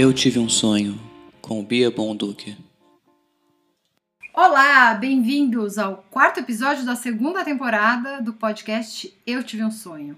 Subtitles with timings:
[0.00, 0.96] Eu tive um sonho
[1.42, 2.56] com Bia Bonduque.
[4.32, 10.16] Olá, bem-vindos ao quarto episódio da segunda temporada do podcast Eu Tive um Sonho.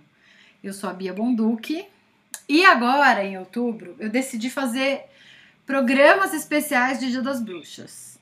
[0.62, 1.86] Eu sou a Bia Bonduque
[2.46, 5.06] e agora, em outubro, eu decidi fazer
[5.64, 8.18] programas especiais de Dia das Bruxas.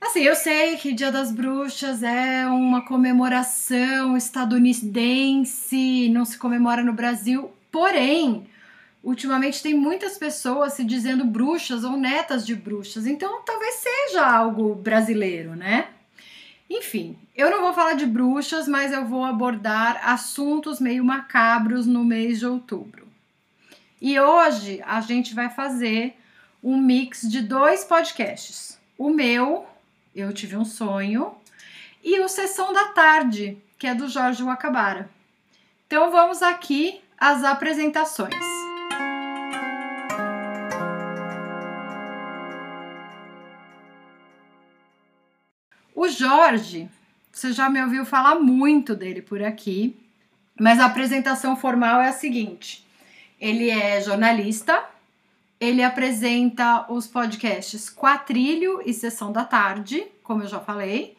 [0.00, 6.94] Assim, eu sei que Dia das Bruxas é uma comemoração estadunidense, não se comemora no
[6.94, 8.48] Brasil, porém,
[9.02, 14.74] ultimamente tem muitas pessoas se dizendo bruxas ou netas de bruxas, então talvez seja algo
[14.74, 15.88] brasileiro, né?
[16.68, 22.04] Enfim, eu não vou falar de bruxas, mas eu vou abordar assuntos meio macabros no
[22.04, 23.08] mês de outubro.
[24.00, 26.16] E hoje a gente vai fazer
[26.62, 28.78] um mix de dois podcasts.
[28.96, 29.66] O meu,
[30.14, 31.34] Eu Tive um Sonho,
[32.04, 35.10] e o Sessão da Tarde, que é do Jorge Wakabara.
[35.86, 38.59] Então vamos aqui às apresentações.
[46.02, 46.88] O Jorge,
[47.30, 49.94] você já me ouviu falar muito dele por aqui,
[50.58, 52.86] mas a apresentação formal é a seguinte:
[53.38, 54.82] ele é jornalista,
[55.60, 61.18] ele apresenta os podcasts Quatrilho e Sessão da Tarde, como eu já falei.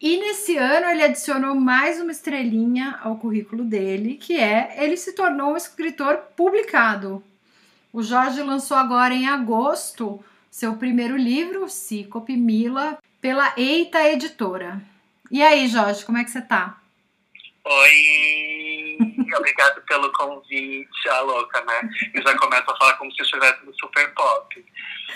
[0.00, 5.14] E nesse ano ele adicionou mais uma estrelinha ao currículo dele, que é ele se
[5.14, 7.24] tornou um escritor publicado.
[7.92, 14.80] O Jorge lançou agora em agosto seu primeiro livro, Cícope Mila, pela Eita Editora.
[15.30, 16.80] E aí, Jorge, como é que você tá?
[17.64, 18.98] Oi,
[19.36, 21.90] obrigado pelo convite, a louca, né?
[22.14, 24.66] Eu já começo a falar como se eu estivesse no Super Pop.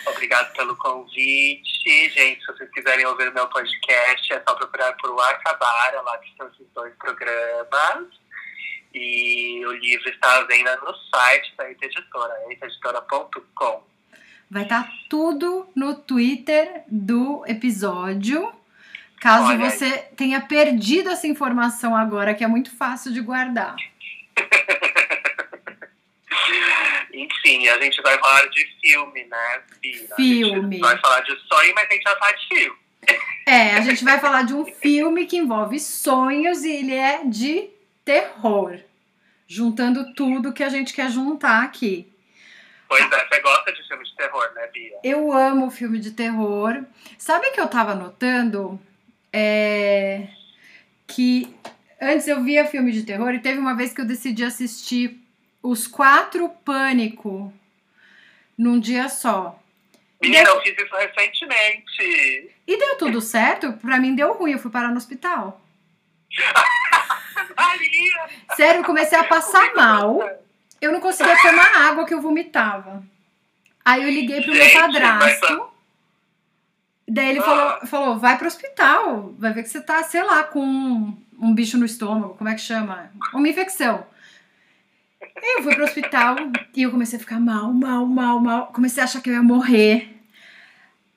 [0.06, 2.40] Obrigado pelo convite, gente.
[2.40, 6.48] Se vocês quiserem ouvir meu podcast, é só procurar por O Acabara, lá que estão
[6.48, 8.08] esses dois programas.
[8.92, 13.84] E o livro está à venda no site da Eita Editora, eitaeditora.com.
[14.50, 18.52] Vai estar tá tudo no Twitter do episódio.
[19.20, 23.77] Caso Olha você tenha perdido essa informação agora, que é muito fácil de guardar.
[27.12, 30.08] Enfim, a gente vai falar de filme, né, Bia?
[30.10, 30.77] A Filme.
[30.77, 32.78] gente vai falar de sonho, mas a gente vai falar de filme.
[33.46, 37.68] É, a gente vai falar de um filme que envolve sonhos e ele é de
[38.05, 38.78] terror.
[39.46, 42.10] Juntando tudo que a gente quer juntar aqui.
[42.90, 44.98] Pois é, você gosta de filme de terror, né, Bia?
[45.05, 46.84] Eu amo filme de terror.
[47.17, 48.80] Sabe que eu tava notando?
[49.33, 50.27] É,
[51.06, 51.55] que
[52.02, 55.20] antes eu via filme de terror e teve uma vez que eu decidi assistir
[55.62, 57.55] os quatro Pânico
[58.58, 59.57] num dia só.
[60.20, 62.52] Menina, eu fiz isso recentemente.
[62.67, 63.72] E deu tudo certo?
[63.74, 65.64] Pra mim deu ruim, eu fui parar no hospital.
[68.57, 70.18] Sério, eu comecei a passar mal.
[70.80, 73.02] Eu não conseguia tomar água que eu vomitava.
[73.85, 75.68] Aí eu liguei pro meu padrasto.
[77.08, 77.42] Daí ele Ah.
[77.42, 81.55] falou, falou: vai pro hospital, vai ver que você tá, sei lá, com um, um
[81.55, 83.11] bicho no estômago, como é que chama?
[83.35, 84.07] Uma infecção.
[85.57, 86.36] Eu fui pro hospital
[86.74, 88.67] e eu comecei a ficar mal, mal, mal, mal.
[88.69, 90.17] Comecei a achar que eu ia morrer.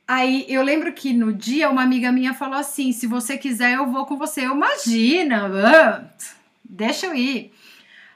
[0.07, 3.85] Aí eu lembro que no dia uma amiga minha falou assim: se você quiser, eu
[3.87, 4.45] vou com você.
[4.45, 6.09] Eu imagina,
[6.63, 7.53] deixa eu ir.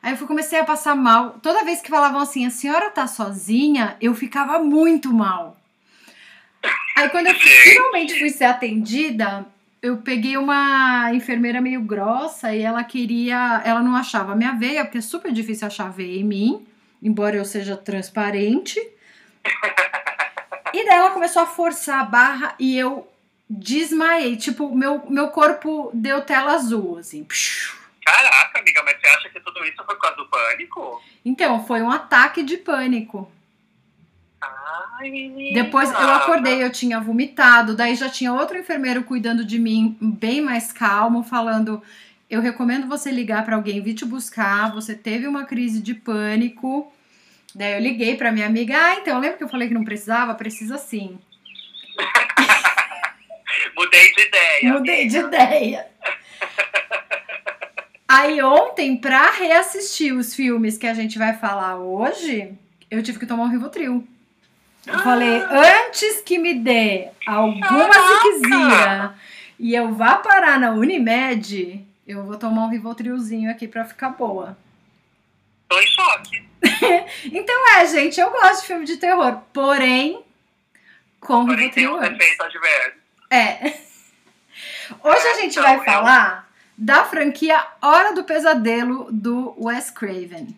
[0.07, 1.31] Aí eu comecei a passar mal.
[1.43, 5.57] Toda vez que falavam assim, a senhora tá sozinha, eu ficava muito mal.
[6.95, 9.45] Aí quando eu finalmente fui ser atendida,
[9.81, 13.61] eu peguei uma enfermeira meio grossa e ela queria.
[13.65, 16.65] Ela não achava a minha veia, porque é super difícil achar veia em mim,
[17.03, 18.79] embora eu seja transparente.
[20.73, 23.05] E daí ela começou a forçar a barra e eu
[23.49, 24.37] desmaiei.
[24.37, 27.25] Tipo, meu, meu corpo deu tela azul, assim.
[27.25, 27.76] Psiu.
[28.07, 31.03] Caraca, amiga, mas você acha que tudo isso foi por causa do pânico?
[31.25, 33.29] Então, foi um ataque de pânico.
[34.41, 35.61] Ai, menina.
[35.61, 40.39] Depois eu acordei, eu tinha vomitado, daí já tinha outro enfermeiro cuidando de mim, bem
[40.39, 41.83] mais calmo, falando:
[42.29, 46.89] "Eu recomendo você ligar para alguém vir te buscar, você teve uma crise de pânico".
[47.53, 50.33] Daí eu liguei para minha amiga: "Ah, então, lembra que eu falei que não precisava?
[50.33, 51.19] Precisa sim".
[53.75, 54.73] Mudei de ideia.
[54.73, 55.87] Mudei de ideia.
[58.07, 62.53] Aí ontem, pra reassistir os filmes que a gente vai falar hoje,
[62.89, 64.07] eu tive que tomar um Rivotril.
[64.85, 69.15] Eu falei, antes que me dê alguma ziquezira
[69.59, 74.57] e eu vá parar na Unimed, eu vou tomar um Rivotrilzinho aqui pra ficar boa.
[75.67, 76.47] Tô em choque.
[77.25, 80.23] Então é, gente, eu gosto de filme de terror, porém,
[81.19, 82.17] com Porém, tem Rivotril um antes.
[82.17, 82.97] defeito adverso.
[83.29, 83.73] É.
[85.03, 86.46] Hoje a gente Então, vai eu- falar
[86.77, 90.55] da franquia Hora do Pesadelo do Wes Craven.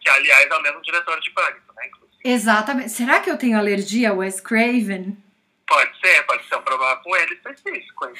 [0.00, 2.18] Que, aliás, é o mesmo diretor de pânico, né, inclusive.
[2.24, 2.90] Exatamente.
[2.90, 5.16] Será que eu tenho alergia ao Wes Craven?
[5.66, 8.06] Pode ser, pode ser um problema com ele específico.
[8.06, 8.12] hein?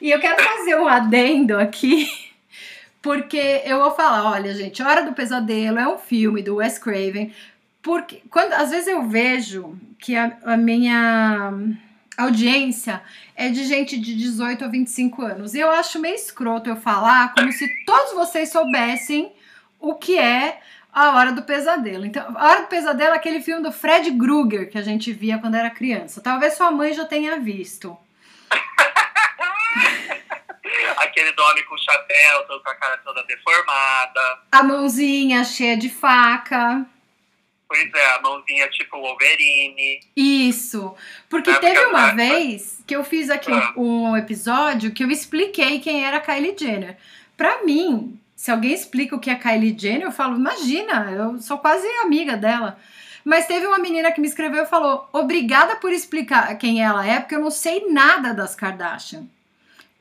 [0.00, 2.08] E eu quero fazer um adendo aqui,
[3.02, 7.34] porque eu vou falar, olha, gente, Hora do Pesadelo é um filme do Wes Craven,
[7.82, 11.52] porque quando às vezes eu vejo que a, a minha
[12.16, 13.02] audiência
[13.36, 15.54] é de gente de 18 a 25 anos.
[15.54, 19.32] E eu acho meio escroto eu falar como se todos vocês soubessem
[19.78, 20.58] o que é
[20.92, 22.06] a Hora do Pesadelo.
[22.06, 25.38] Então, a Hora do Pesadelo é aquele filme do Fred Krueger que a gente via
[25.38, 26.22] quando era criança.
[26.22, 27.94] Talvez sua mãe já tenha visto.
[30.96, 34.38] Aquele do homem com chapéu, todo com a cara toda deformada.
[34.50, 36.86] A mãozinha cheia de faca.
[37.68, 40.00] Pois é, a mãozinha tipo Wolverine.
[40.16, 40.94] Isso.
[41.28, 43.72] Porque teve uma vez que eu fiz aqui um- Ah.
[43.76, 46.96] um, episódio que eu expliquei quem era a Kylie Jenner.
[47.36, 51.58] Pra mim, se alguém explica o que é Kylie Jenner, eu falo, imagina, eu sou
[51.58, 52.78] quase amiga dela.
[53.24, 57.18] Mas teve uma menina que me escreveu e falou: obrigada por explicar quem ela é,
[57.18, 59.24] porque eu não sei nada das Kardashian.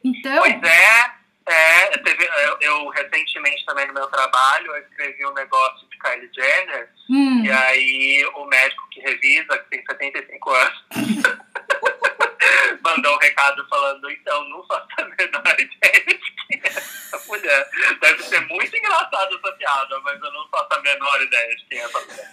[0.04, 1.12] Então, Pois é,
[1.47, 6.30] é teve, eu, eu recentemente também no meu trabalho eu escrevi um negócio de Kylie
[6.33, 10.86] Jenner hum, e aí o médico que revisa, que tem 75 anos,
[12.83, 17.69] mandou um recado falando, então, não faço a menor ideia de quem é essa mulher.
[18.01, 21.80] Deve ser muito engraçada essa piada, mas eu não faço a menor ideia de quem
[21.80, 22.31] é essa mulher.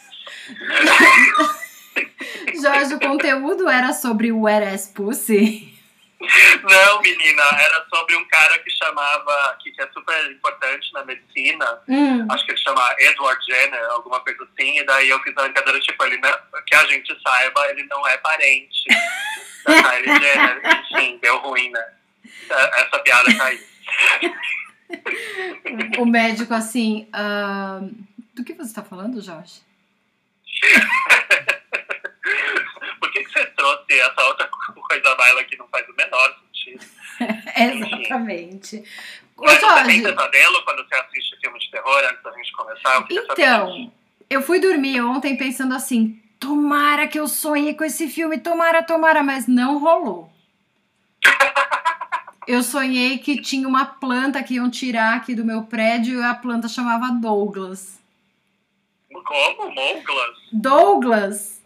[2.61, 5.72] Jorge, o conteúdo era sobre o Ass Pussy.
[6.63, 11.81] Não, menina, era sobre um cara que chamava, que, que é super importante na medicina,
[11.89, 12.27] Hum.
[12.31, 15.81] acho que ele chama Edward Jenner, alguma coisa assim, e daí eu fiz uma brincadeira,
[15.81, 16.33] tipo, ele não,
[16.67, 18.85] que a gente saiba, ele não é parente
[19.67, 20.61] da Kylie Jenner.
[20.93, 21.85] Enfim, deu ruim, né?
[22.51, 23.61] Essa piada caiu.
[25.99, 27.09] o médico assim.
[27.13, 27.81] ah,
[28.35, 29.61] do que você está falando, Jorge?
[33.13, 34.49] Por que, que você trouxe essa outra
[34.89, 36.83] coisa baila que não faz o menor sentido?
[38.01, 38.83] Exatamente.
[39.37, 42.53] Ô, Mas você tem Jorge, pesadelo quando você assiste filme de terror antes da gente
[42.53, 43.07] começar?
[43.11, 43.93] Eu então,
[44.31, 49.23] eu fui dormir ontem pensando assim: tomara que eu sonhei com esse filme, tomara, tomara,
[49.23, 50.33] mas não rolou.
[52.45, 56.35] Eu sonhei que tinha uma planta que iam tirar aqui do meu prédio e a
[56.35, 58.01] planta chamava Douglas.
[59.13, 59.73] Como?
[59.73, 60.37] Moglas?
[60.53, 61.62] Douglas?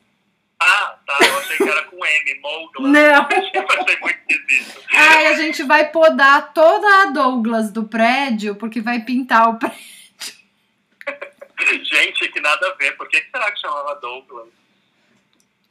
[0.58, 1.18] Ah, tá.
[1.20, 2.92] Eu achei que era com M, Moglas.
[2.92, 3.02] Não.
[3.02, 4.82] Eu achei muito esquisito.
[4.92, 9.76] Ai, a gente vai podar toda a Douglas do prédio porque vai pintar o prédio.
[11.82, 12.96] Gente, que nada a ver.
[12.96, 14.48] Por que, que será que chamava Douglas?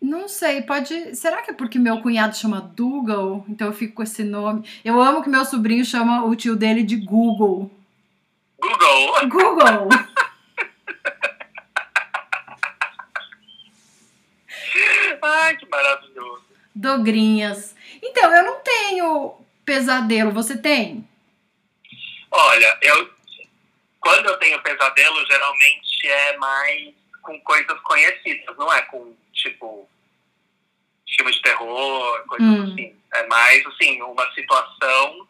[0.01, 1.15] Não sei, pode.
[1.15, 3.45] Será que é porque meu cunhado chama Dougal?
[3.49, 4.67] Então eu fico com esse nome.
[4.83, 7.71] Eu amo que meu sobrinho chama o tio dele de Google.
[8.59, 9.29] Google.
[9.29, 9.89] Google!
[15.45, 16.43] Ai, que maravilhoso.
[16.73, 17.75] Dogrinhas.
[18.01, 20.31] Então, eu não tenho pesadelo.
[20.31, 21.07] Você tem?
[22.31, 23.13] Olha, eu
[23.99, 26.93] quando eu tenho pesadelo, geralmente é mais
[27.23, 29.89] com coisas conhecidas, não é com, tipo,
[31.15, 32.71] filme de terror, coisas Hum.
[32.71, 32.95] assim.
[33.15, 35.27] É mais, assim, uma situação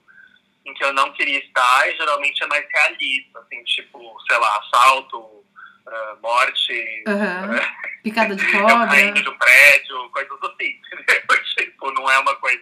[0.66, 4.58] em que eu não queria estar e geralmente é mais realista, assim, tipo, sei lá,
[4.58, 5.45] assalto,
[5.88, 7.60] ah, morte, Aham.
[8.04, 9.22] Picada de eu caindo cobra.
[9.22, 11.46] de um prédio, coisas assim, entendeu?
[11.56, 12.62] tipo, não é uma coisa,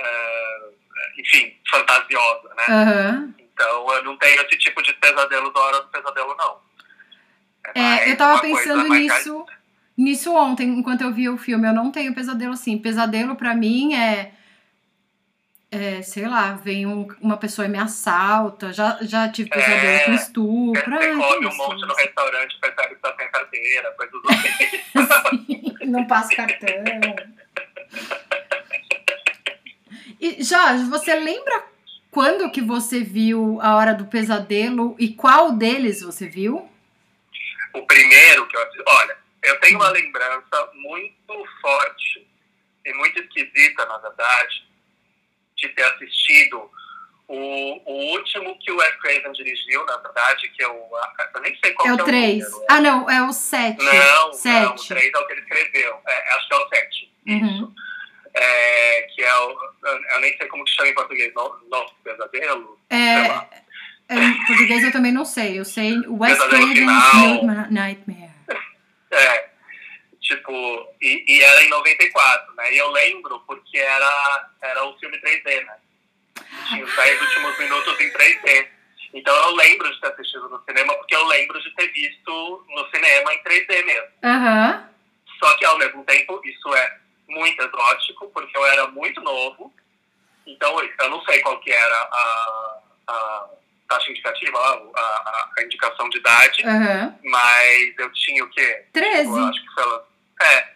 [0.00, 0.70] ah,
[1.18, 2.64] enfim, fantasiosa, né?
[2.68, 3.34] Aham.
[3.38, 6.58] Então eu não tenho esse tipo de pesadelo da hora do pesadelo, não.
[7.76, 9.46] mais É, eu tava pensando nisso,
[9.96, 11.66] nisso ontem, enquanto eu via o filme.
[11.66, 12.76] Eu não tenho pesadelo assim.
[12.78, 14.32] Pesadelo pra mim é.
[15.74, 18.72] É, sei lá, vem um- uma pessoa e me assalta.
[18.72, 20.94] Já, já tive pesadelo É, com Você estupro.
[20.98, 25.74] Ai, come que um monte no restaurante, percebe que tá sem carteira, coisas assim.
[25.86, 26.68] Não passa cartão.
[30.20, 31.64] E, Jorge, você lembra
[32.10, 36.70] quando que você viu a Hora do Pesadelo e qual deles você viu?
[37.74, 38.82] o primeiro que eu assisti.
[38.86, 42.24] Olha, eu tenho uma lembrança muito forte
[42.84, 44.64] e muito esquisita, na verdade,
[45.68, 46.70] de ter assistido
[47.26, 47.36] o,
[47.90, 50.88] o último que o Wes Craven dirigiu, na verdade, que é o.
[51.34, 52.44] Eu nem sei qual É que o 3.
[52.50, 52.66] número.
[52.70, 53.78] Ah, não, é o 7.
[53.82, 54.88] Não, não, o 7.
[54.88, 55.96] 3 é o que ele escreveu.
[56.06, 57.12] É, acho que é o 7.
[57.26, 57.46] Uhum.
[57.56, 57.74] Isso.
[58.34, 59.56] É, que é o.
[60.14, 61.32] Eu nem sei como que chama em português.
[61.34, 62.78] No- Novo Pesadelo?
[62.90, 62.96] É,
[64.08, 65.58] é, em português eu também não sei.
[65.58, 68.30] Eu sei Wes Craven's Nightmare.
[69.10, 69.53] É.
[70.24, 70.52] Tipo,
[71.02, 72.72] e, e era em 94, né?
[72.72, 75.76] E eu lembro porque era, era o filme 3D, né?
[76.68, 78.68] Tinha os 10 últimos minutos em 3D.
[79.12, 82.90] Então eu lembro de ter assistido no cinema, porque eu lembro de ter visto no
[82.90, 84.08] cinema em 3D mesmo.
[84.24, 84.88] Aham.
[85.38, 89.74] Só que, ao mesmo tempo, isso é muito exótico, porque eu era muito novo.
[90.46, 93.46] Então, eu não sei qual que era a, a
[93.88, 97.18] taxa indicativa, a, a, a indicação de idade, Aham.
[97.24, 98.86] mas eu tinha o quê?
[98.92, 99.28] 13.
[99.28, 100.04] Eu acho que foi lá.
[100.42, 100.74] É.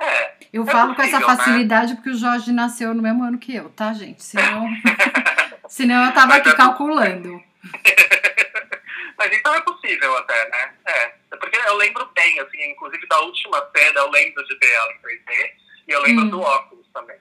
[0.00, 0.34] É.
[0.52, 1.36] Eu É falo com essa possível, né?
[1.36, 4.22] facilidade porque o Jorge nasceu no mesmo ano que eu, tá, gente?
[4.22, 4.66] Senão,
[5.68, 7.42] senão eu tava aqui é- calculando.
[9.16, 10.74] Mas então é possível até, né?
[10.86, 11.14] É.
[11.38, 14.98] Porque eu lembro bem, assim, inclusive da última cena, eu lembro de ver ela em
[14.98, 15.52] 3D
[15.88, 16.30] e eu lembro Hum.
[16.30, 17.16] do óculos também.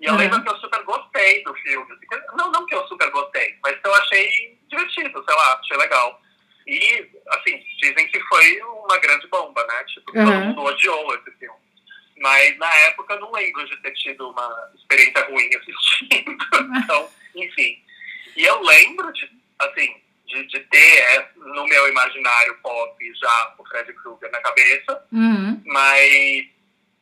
[0.00, 0.18] E eu Uhum.
[0.18, 1.86] lembro que eu super gostei do filme.
[2.36, 6.20] Não, não que eu super gostei, mas que eu achei divertido, sei lá, achei legal.
[6.68, 9.84] E, assim, dizem que foi uma grande bomba, né?
[9.84, 10.44] Tipo, todo Uhum.
[10.48, 11.56] mundo odiou esse filme.
[12.18, 16.36] Mas na época eu não lembro de ter tido uma experiência ruim assistindo.
[16.84, 17.82] então, enfim.
[18.36, 19.96] E eu lembro de, assim,
[20.26, 25.62] de, de ter é, no meu imaginário pop já o Freddy Krueger na cabeça, Uhum.
[25.64, 26.46] mas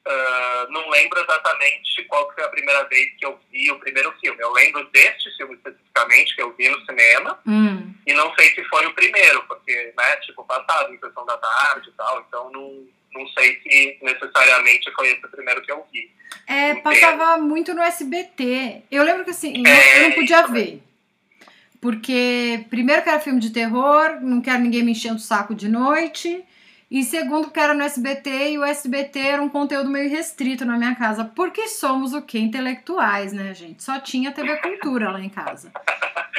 [0.07, 4.41] ah, não lembro exatamente qual foi a primeira vez que eu vi o primeiro filme.
[4.41, 7.93] Eu lembro deste filme especificamente, que eu vi no cinema, Hum.
[8.07, 11.89] e não sei se foi o primeiro, porque, né, tipo, passado, em sessão da tarde
[11.89, 16.11] e tal, então não, não sei se necessariamente foi esse o primeiro que eu vi.
[16.47, 18.83] É, passava muito no SBT.
[18.91, 20.83] Eu lembro que assim, eu, É, eu não podia isso ver.
[21.81, 25.69] Porque, primeiro, que era filme de terror, não quero ninguém me enchendo o saco de
[25.69, 26.45] noite.
[26.89, 30.79] E segundo, que era no SBT, e o SBT era um conteúdo meio restrito na
[30.79, 31.25] minha casa.
[31.25, 32.39] Porque somos o quê?
[32.39, 33.83] Intelectuais, né, gente?
[33.83, 35.73] Só tinha TV Cultura lá em casa.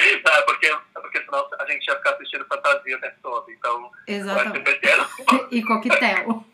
[0.00, 3.50] É, porque, porque senão a gente ia ficar assistindo fantasia o tempo todo.
[3.50, 4.58] Então, o Exatamente.
[4.58, 5.08] SBT era
[5.50, 6.44] E coquetel.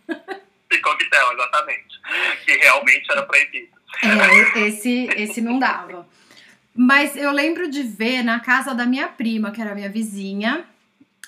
[0.70, 2.00] de coquetel, exatamente.
[2.46, 3.68] Que realmente era proibido.
[4.02, 6.08] É, esse, esse não dava.
[6.74, 10.64] Mas eu lembro de ver na casa da minha prima, que era minha vizinha.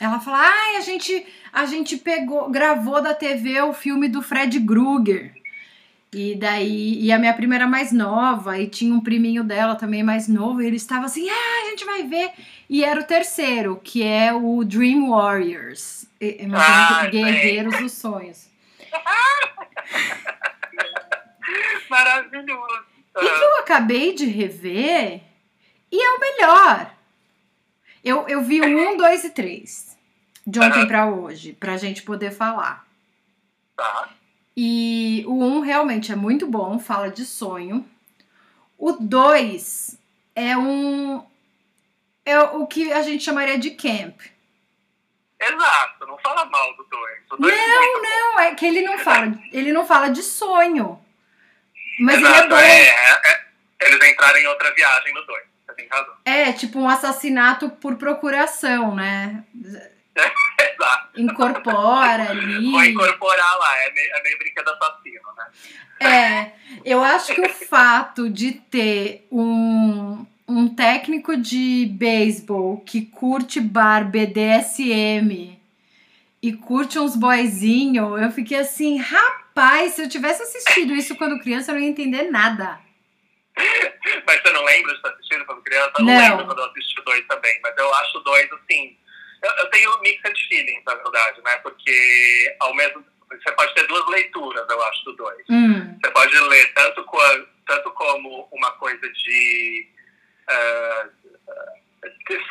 [0.01, 4.61] Ela falou: ai, a gente, a gente pegou, gravou da TV o filme do Fred
[4.61, 5.35] Krueger.
[6.13, 10.03] E daí, e a minha prima era mais nova, e tinha um priminho dela também
[10.03, 12.31] mais novo, e ele estava assim: ah, a gente vai ver.
[12.69, 16.07] E era o terceiro, que é o Dream Warriors.
[16.55, 18.49] Ah, Guerreiros dos Sonhos.
[21.89, 22.85] Maravilhoso.
[23.19, 25.23] E que eu acabei de rever
[25.91, 26.96] e é o melhor.
[28.07, 29.99] Eu, eu vi o 1, 2 e 3
[30.47, 30.87] de ontem Aham.
[30.87, 32.87] pra hoje, pra gente poder falar.
[33.77, 34.11] Tá.
[34.57, 37.85] E o 1 realmente é muito bom, fala de sonho.
[38.79, 39.99] O 2
[40.37, 41.27] é um.
[42.25, 44.21] É o que a gente chamaria de camp.
[45.41, 47.19] Exato, não fala mal do dois.
[47.33, 48.09] O dois é muito bom.
[48.09, 50.99] Não, é que ele não fala, ele não fala de sonho.
[51.99, 52.57] Mas ele é Exato, bom.
[52.57, 53.47] é, é, é.
[53.81, 55.56] Eles entraram em outra viagem no dois.
[55.77, 56.15] Tem razão.
[56.25, 59.45] É, tipo um assassinato por procuração, né?
[59.55, 61.21] Exato.
[61.21, 62.71] Incorpora ali.
[62.71, 65.47] Vou incorporar lá, é meio, é meio brinquedo assassino, né?
[65.99, 66.53] É,
[66.85, 74.09] eu acho que o fato de ter um, um técnico de beisebol que curte bar
[74.09, 75.59] BDSM
[76.43, 81.73] e curte uns boyzinho, eu fiquei assim, rapaz, se eu tivesse assistido isso quando criança,
[81.73, 82.79] eu não ia entender nada.
[84.27, 85.93] Mas você não lembra de estar assistindo quando criança?
[85.99, 86.13] Eu Não.
[86.15, 88.97] não lembro quando eu assisti o dois também, mas eu acho o dois, assim...
[89.43, 91.57] Eu, eu tenho mixed feelings, na verdade, né?
[91.59, 95.45] Porque ao mesmo você pode ter duas leituras, eu acho, do dois.
[95.49, 97.05] Hum, Você pode ler tanto,
[97.67, 99.89] tanto como uma coisa de
[100.49, 101.09] ah,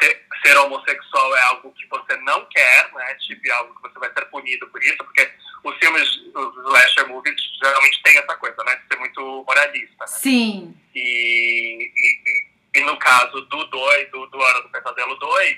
[0.02, 3.16] ser, ser homossexual é algo que você não quer, né?
[3.16, 5.30] Tipo, é algo que você vai ser punido por isso, porque
[5.64, 8.76] os filmes, os slasher movies, geralmente tem essa coisa, né?
[8.76, 10.08] De ser muito moralista, né?
[10.08, 10.78] sim.
[10.94, 15.58] E, e, e no caso do 2, do, do Hora do Pesadelo 2,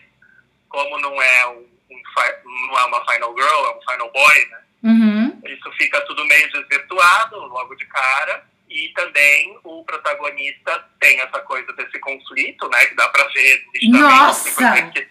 [0.70, 4.64] como não é, um, um não é uma final girl, é um final boy, né?
[4.84, 5.42] Uhum.
[5.46, 8.46] Isso fica tudo meio desvirtuado logo de cara.
[8.70, 12.86] E também o protagonista tem essa coisa desse conflito, né?
[12.88, 14.62] Que dá pra ver Nossa!
[14.62, 15.08] parece que-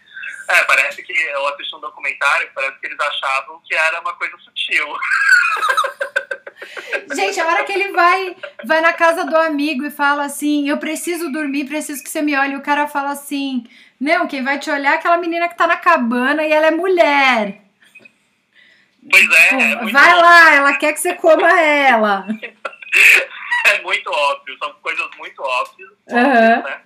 [0.48, 4.36] é, parece que eu assisti um documentário, parece que eles achavam que era uma coisa
[4.38, 4.86] sutil.
[7.14, 10.78] Gente, a hora que ele vai, vai na casa do amigo e fala assim: Eu
[10.78, 12.54] preciso dormir, preciso que você me olhe.
[12.54, 13.64] E o cara fala assim:
[14.00, 16.70] Não, quem vai te olhar é aquela menina que tá na cabana e ela é
[16.70, 17.62] mulher.
[19.10, 22.26] Pois é, Pô, é muito, vai lá, ela quer que você coma ela.
[23.74, 26.62] é muito óbvio, são coisas muito óbvias, Aham.
[26.62, 26.82] né?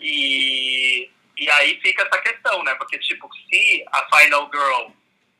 [0.00, 2.74] E, e aí fica essa questão, né?
[2.76, 4.90] Porque, tipo, se a Final Girl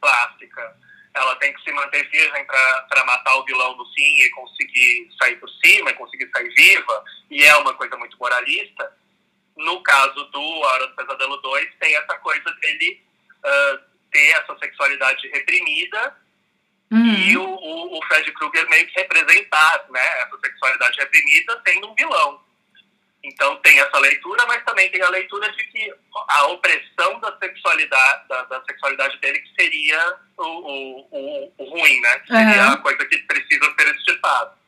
[0.00, 0.76] clássica
[1.12, 5.36] ela tem que se manter virgem pra matar o vilão no fim e conseguir sair
[5.36, 8.96] por cima, e conseguir sair viva, e é uma coisa muito moralista,
[9.56, 13.02] no caso do A Hora do Pesadelo 2, tem essa coisa dele
[13.44, 13.80] ah,
[14.12, 16.16] ter essa sexualidade reprimida
[16.90, 17.14] Uhum.
[17.14, 21.94] E o, o, o Fred Krueger meio que representar né, essa sexualidade reprimida sendo um
[21.94, 22.40] vilão.
[23.22, 25.94] Então tem essa leitura, mas também tem a leitura de que
[26.28, 32.00] a opressão da sexualidade, da, da sexualidade dele que seria o, o, o, o ruim,
[32.00, 32.18] né?
[32.20, 32.72] Que seria Uhum.
[32.72, 34.58] a coisa que precisa ser extirpada.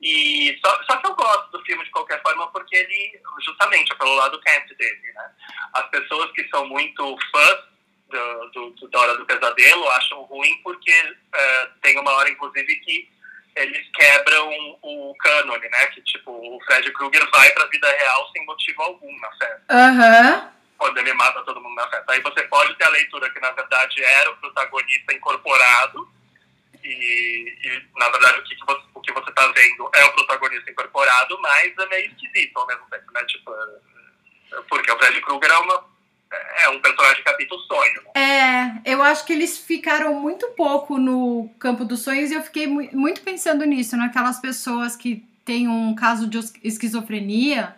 [0.00, 3.94] E só, só que eu gosto do filme de qualquer forma porque ele, justamente, é
[3.94, 5.30] pelo lado camp dele, né?
[5.74, 7.71] As pessoas que são muito fãs
[8.52, 13.08] do, do, da Hora do Pesadelo acham ruim porque eh, tem uma hora, inclusive, que
[13.56, 14.48] eles quebram
[14.82, 15.86] o cânone, né?
[15.86, 19.62] Que, tipo, o Fred Krueger vai pra vida real sem motivo algum na festa.
[19.68, 20.52] Aham.
[20.78, 22.12] Quando ele mata todo mundo na festa.
[22.12, 26.08] Aí você pode ter a leitura que, na verdade, era o protagonista incorporado.
[26.82, 26.88] E,
[27.62, 30.70] e, na verdade, o que, que você, o que você tá vendo é o protagonista
[30.70, 33.24] incorporado, mas é meio esquisito ao mesmo tempo, né?
[33.24, 33.92] Tipo, é-
[34.68, 35.84] porque o Fred Krueger é, uma,
[36.64, 38.80] é um personagem que habita o sonho, né?
[38.84, 42.66] É, eu acho que eles ficaram muito pouco no campo dos sonhos e eu fiquei
[42.66, 47.74] mu- muito pensando nisso, naquelas pessoas que têm um caso de esquizofrenia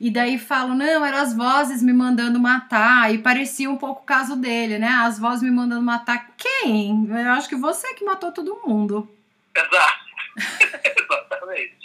[0.00, 4.04] e daí falam, não, eram as vozes me mandando matar, e parecia um pouco o
[4.04, 4.88] caso dele, né?
[4.88, 6.30] As vozes me mandando matar.
[6.36, 7.06] Quem?
[7.08, 9.08] Eu acho que você que matou todo mundo.
[9.54, 10.04] Exato.
[10.84, 11.81] Exatamente.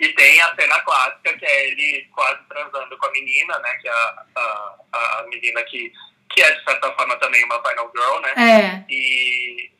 [0.00, 3.74] E tem a cena clássica, que é ele quase transando com a menina, né?
[3.80, 4.76] Que é a, a,
[5.20, 5.92] a menina que,
[6.30, 8.32] que é, de certa forma, também uma final girl, né?
[8.36, 9.70] É, E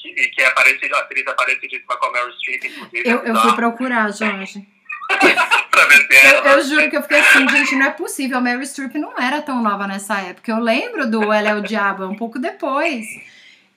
[0.00, 3.08] que, e que é parecida, a atriz é parecidíssima com a Meryl Streep, inclusive.
[3.08, 4.66] eu, eu fui procurar, Jorge.
[5.70, 8.38] pra ver se Eu, eu juro que eu fiquei assim, gente, não é possível.
[8.38, 10.50] A Mary Streep não era tão nova nessa época.
[10.50, 13.06] Eu lembro do Ela é o Diabo, um pouco depois.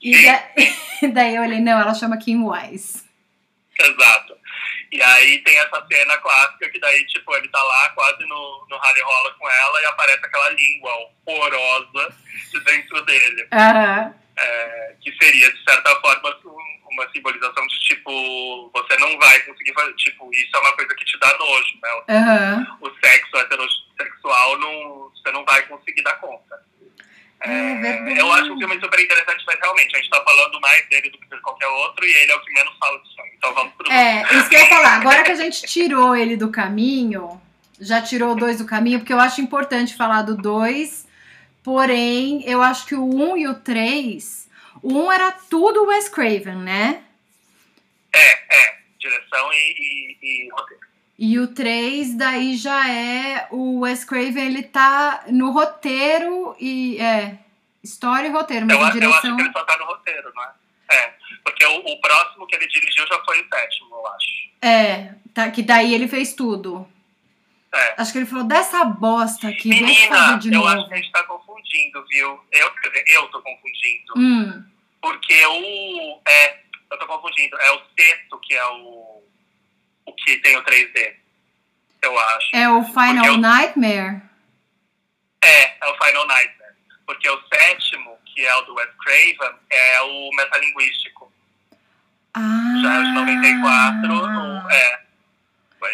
[0.01, 0.43] E da-
[1.13, 3.03] daí eu olhei, não, ela chama Kim Wise.
[3.77, 4.37] Exato.
[4.95, 8.77] E aí tem essa cena clássica que daí, tipo, ele tá lá quase no, no
[8.77, 10.91] rally rola com ela e aparece aquela língua
[11.25, 12.15] horrorosa
[12.51, 13.45] de dentro dele.
[13.51, 14.15] Aham.
[14.37, 19.73] É, que seria, de certa forma, um- uma simbolização de, tipo, você não vai conseguir
[19.73, 22.01] fazer, tipo, isso é uma coisa que te dá nojo, né?
[22.09, 22.77] Aham.
[22.81, 26.63] O sexo heterossexual, não, você não vai conseguir dar conta.
[27.41, 28.17] É verdade.
[28.19, 31.17] eu acho um filme super interessante, mas realmente, a gente tá falando mais dele do
[31.19, 33.14] que de qualquer outro, e ele é o que menos fala de
[33.51, 34.95] Então É, isso que eu ia falar.
[34.97, 37.41] Agora que a gente tirou ele do caminho,
[37.79, 41.07] já tirou o 2 do caminho, porque eu acho importante falar do 2,
[41.63, 44.47] porém, eu acho que o 1 um e o 3.
[44.81, 47.01] O 1 um era tudo Wes Craven, né?
[48.13, 48.75] É, é.
[48.99, 50.85] Direção e, e, e roteiro.
[51.17, 57.37] E o 3 daí já é o Wes Craven, ele tá no roteiro e é
[57.83, 60.31] história e roteiro, mas Eu, acho- eu acho direção que ele só tá no roteiro,
[60.35, 60.49] não é?
[60.91, 61.13] É.
[61.45, 64.27] Porque o, o próximo que ele dirigiu já foi o sétimo, eu acho.
[64.61, 66.85] é, tá, que daí ele fez tudo.
[67.73, 67.95] É.
[68.01, 70.87] Acho que ele falou dessa bosta aqui, Menina, de eu acho novo.
[70.87, 72.39] que a gente tá confundindo, viu?
[72.51, 72.71] Eu,
[73.07, 74.13] eu tô confundindo.
[74.17, 74.65] Hum,
[75.01, 76.21] Porque o.
[76.27, 76.59] É,
[76.91, 77.57] eu tô confundindo.
[77.59, 79.21] É o sexto que é o.
[80.05, 81.15] O que tem o 3D.
[82.01, 82.55] Eu acho.
[82.55, 84.21] é o Final eu- Nightmare.
[85.43, 86.73] É, é o Final Nightmare.
[87.05, 91.31] Porque o sétimo, que é o do Wes Craven, é o metalinguístico.
[92.35, 92.79] Ah.
[92.81, 94.13] Já é o de 94.
[94.13, 95.05] o- é.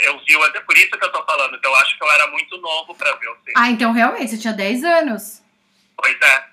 [0.04, 2.12] Eu vi, o- é por isso que eu tô falando, que eu acho que eu
[2.12, 3.58] era muito novo pra ver o sexto.
[3.58, 5.42] Ah, então realmente, você tinha 10 anos.
[5.98, 6.46] Pois é.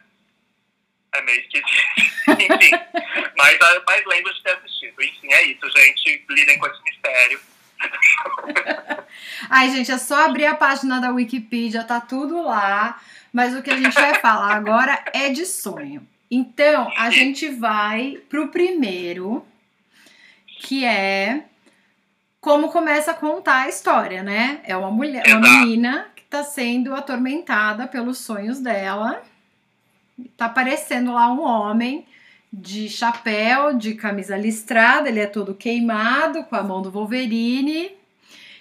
[1.14, 1.68] É meio esquisito.
[2.28, 2.70] Enfim.
[3.36, 5.00] Mas, ah, mas lembro de ter assistido.
[5.02, 6.24] Enfim, é isso, gente.
[6.28, 7.40] Lidem com esse mistério.
[9.48, 13.00] Ai, gente, é só abrir a página da Wikipedia, tá tudo lá.
[13.32, 16.06] Mas o que a gente vai falar agora é de sonho.
[16.30, 19.46] Então, a gente vai pro primeiro,
[20.58, 21.44] que é
[22.40, 24.60] como começa a contar a história, né?
[24.64, 29.22] É uma mulher, uma menina que tá sendo atormentada pelos sonhos dela.
[30.36, 32.06] Tá aparecendo lá um homem
[32.52, 37.90] de chapéu, de camisa listrada, ele é todo queimado, com a mão do Wolverine.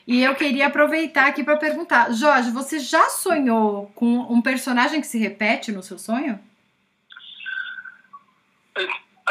[0.05, 5.07] E eu queria aproveitar aqui para perguntar, Jorge, você já sonhou com um personagem que
[5.07, 6.39] se repete no seu sonho?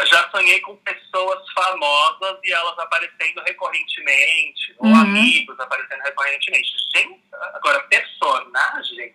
[0.04, 5.00] Já sonhei com pessoas famosas e elas aparecendo recorrentemente, ou Uhum.
[5.00, 6.70] amigos aparecendo recorrentemente.
[6.94, 7.20] Gente,
[7.54, 9.14] agora, personagem,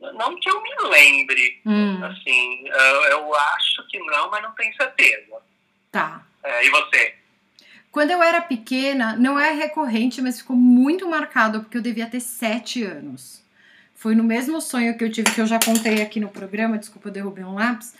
[0.00, 1.60] não que eu me lembre.
[1.66, 5.36] Hum, Assim, eu, eu acho que não, mas não tenho certeza.
[5.90, 6.22] tá.
[6.42, 7.14] É, e você?
[7.92, 12.20] Quando eu era pequena, não é recorrente, mas ficou muito marcado, porque eu devia ter
[12.20, 13.44] sete anos.
[13.94, 17.08] Foi no mesmo sonho que eu tive, que eu já contei aqui no programa, desculpa,
[17.08, 17.94] eu derrubei um lápis.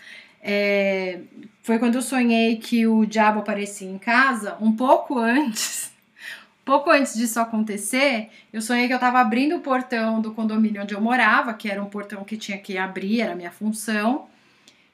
[0.45, 1.21] É,
[1.61, 5.93] foi quando eu sonhei que o diabo aparecia em casa, um pouco antes,
[6.65, 10.93] pouco antes disso acontecer, eu sonhei que eu tava abrindo o portão do condomínio onde
[10.93, 14.27] eu morava, que era um portão que tinha que abrir, era a minha função.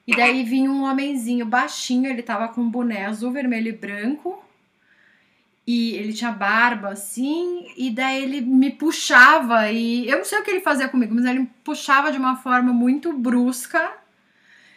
[0.05, 4.43] E daí vinha um homenzinho baixinho, ele tava com um boné azul, vermelho e branco.
[5.65, 10.43] E ele tinha barba assim, e daí ele me puxava e eu não sei o
[10.43, 13.91] que ele fazia comigo, mas ele me puxava de uma forma muito brusca.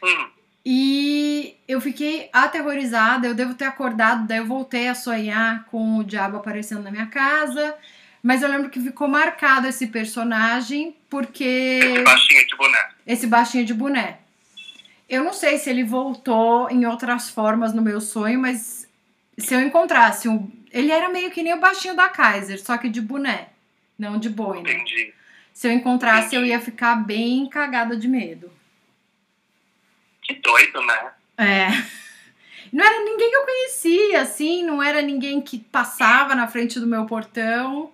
[0.02, 0.31] Hum,
[0.64, 6.04] E eu fiquei aterrorizada, eu devo ter acordado, daí eu voltei a sonhar com o
[6.04, 7.74] diabo aparecendo na minha casa.
[8.22, 12.88] Mas eu lembro que ficou marcado esse personagem porque baixinha de boné.
[13.04, 14.18] esse baixinho de boné.
[15.08, 18.88] Eu não sei se ele voltou em outras formas no meu sonho, mas
[19.36, 20.48] se eu encontrasse um.
[20.70, 23.48] Ele era meio que nem o baixinho da Kaiser, só que de boné,
[23.98, 24.70] não de boina.
[24.70, 25.12] Entendi.
[25.52, 28.50] Se eu encontrasse, eu ia ficar bem cagada de medo.
[30.22, 31.12] Que doido, né?
[31.38, 31.66] É.
[32.72, 36.86] Não era ninguém que eu conhecia, assim, não era ninguém que passava na frente do
[36.86, 37.92] meu portão.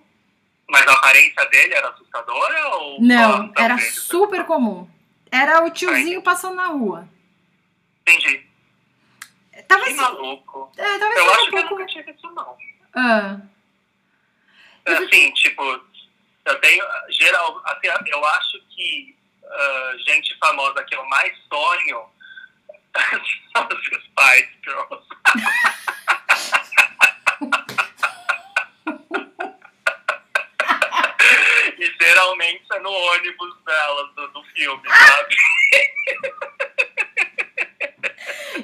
[0.69, 3.95] Mas a aparência dele era assustadora ou Não, só era talvez?
[3.95, 4.87] super comum.
[5.31, 7.07] Era o tiozinho passando na rua.
[8.01, 8.45] Entendi.
[9.67, 10.71] Tava Que assim, maluco.
[10.77, 11.75] é, tava Eu assim acho um que eu pouco.
[11.79, 12.57] nunca tive isso, não.
[12.95, 13.37] Ah,
[14.85, 15.63] Assim, tipo,
[16.45, 16.83] eu tenho.
[17.09, 22.05] Geral, assim, eu acho que ah, gente famosa que eu mais sonho
[23.73, 25.05] os Spice Girls.
[31.77, 35.35] e geralmente é no ônibus delas, do, do filme, sabe?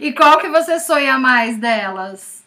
[0.02, 2.44] E qual que você sonha mais delas?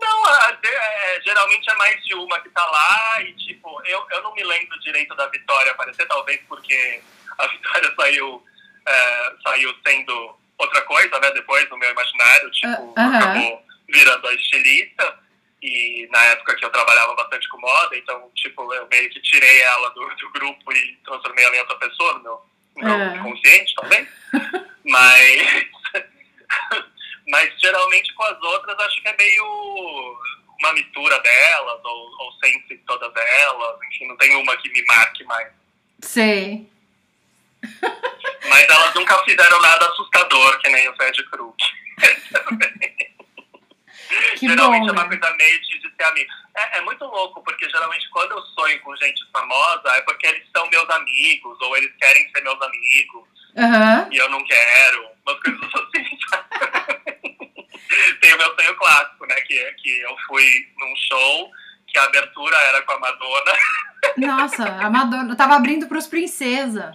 [0.00, 4.22] Não, a- é, geralmente é mais de uma que tá lá e, tipo, eu, eu
[4.22, 7.00] não me lembro direito da Vitória aparecer, talvez porque
[7.38, 8.44] a Vitória saiu,
[8.86, 13.18] é, saiu sendo outra coisa, né, depois no meu imaginário, tipo, Ah, aham.
[13.18, 15.18] acabou virando a estilista
[15.62, 19.60] e na época que eu trabalhava bastante com moda, então, tipo, eu meio que tirei
[19.62, 22.42] ela do, do grupo e transformei ela em outra pessoa no meu,
[22.76, 23.16] no meu É.
[23.16, 24.08] inconsciente, talvez.
[24.84, 25.66] Mas...
[27.28, 30.16] Mas geralmente com as outras acho que é meio
[30.58, 35.24] uma mistura delas, ou, ou sempre todas elas, enfim, não tem uma que me marque
[35.24, 35.48] mais.
[36.02, 36.68] Sei.
[38.52, 41.56] Mas elas nunca fizeram nada assustador, que nem o Fred Krug.
[44.36, 45.16] Que geralmente bom, é uma né?
[45.16, 46.30] coisa meio de, de ser amigo.
[46.54, 50.42] É, é muito louco, porque geralmente quando eu sonho com gente famosa é porque eles
[50.54, 53.24] são meus amigos, ou eles querem ser meus amigos,
[53.56, 54.08] Aham.
[54.12, 56.18] e eu não quero, umas coisas assim?
[58.20, 59.34] Tem o meu sonho clássico, né?
[59.42, 61.50] Que, que eu fui num show,
[61.92, 63.52] que a abertura era com a Madonna.
[64.16, 66.92] Nossa, a Madonna tava abrindo pros princesa.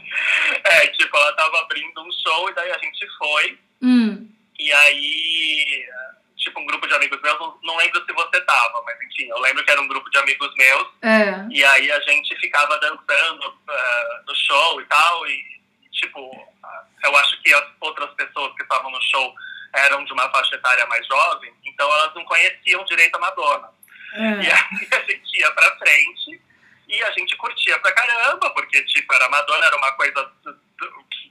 [0.64, 3.60] É, tipo, ela tava abrindo um show e daí a gente foi.
[3.82, 4.28] Hum.
[4.60, 5.88] E aí,
[6.36, 9.64] tipo, um grupo de amigos meus, não, lembro se você tava, mas enfim, eu lembro
[9.64, 10.88] que era um grupo de amigos meus.
[11.04, 11.46] É.
[11.52, 15.28] E aí a gente ficava dançando ah, no show e tal.
[15.28, 15.44] E,
[15.92, 19.34] tipo, ah, eu acho que as outras pessoas que estavam no show
[19.74, 23.77] eram de uma faixa etária mais jovem, então elas não conheciam direito a Madonna.
[24.18, 24.54] E é.
[24.54, 26.42] aí a gente ia pra frente
[26.88, 30.32] e a gente curtia pra caramba, porque, tipo, era Madonna, era uma coisa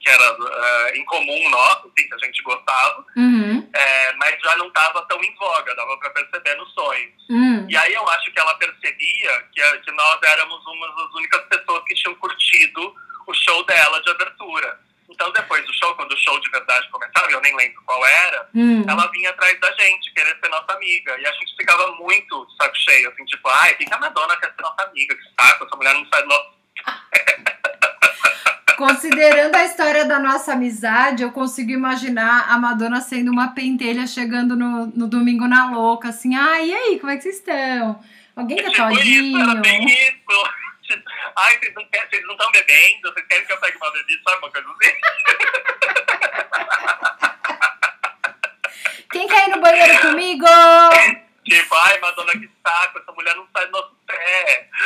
[0.01, 3.69] que era ah, em comum nosso, assim, que a gente gostava, Uhum.
[3.75, 7.13] é, mas já não tava tão em voga, dava pra perceber no sonho.
[7.31, 7.67] Hum.
[7.69, 11.83] E aí eu acho que ela percebia que, que nós éramos uma das únicas pessoas
[11.85, 12.95] que tinham curtido
[13.27, 14.79] o show dela de abertura.
[15.09, 18.49] Então depois do show, quando o show de verdade começava, eu nem lembro qual era,
[18.55, 18.85] Hum.
[18.89, 21.17] ela vinha atrás da gente, querer ser nossa amiga.
[21.19, 24.49] E a gente ficava muito saco cheio, assim, tipo, ai, quem que a Madonna quer
[24.55, 25.15] ser nossa amiga?
[25.15, 26.57] Que saco, essa mulher não sai do nosso...
[28.77, 34.55] Considerando a história da nossa amizade, eu consigo imaginar a Madonna sendo uma pentelha chegando
[34.55, 37.99] no, no domingo na louca, assim, ah, e aí, como é que vocês estão?
[38.37, 39.89] Alguém quer Tipo isso, era bem todinho?
[39.89, 40.66] isso.
[41.37, 44.23] Ai, vocês não querem- vocês não estão bebendo, vocês querem que eu pegue uma bebida,
[44.25, 44.93] sabe uma coisa assim?
[49.11, 50.47] Quem quer ir no banheiro comigo?
[51.45, 54.69] Tipo, ai, Madonna, que saco, essa mulher não sai do nosso pé.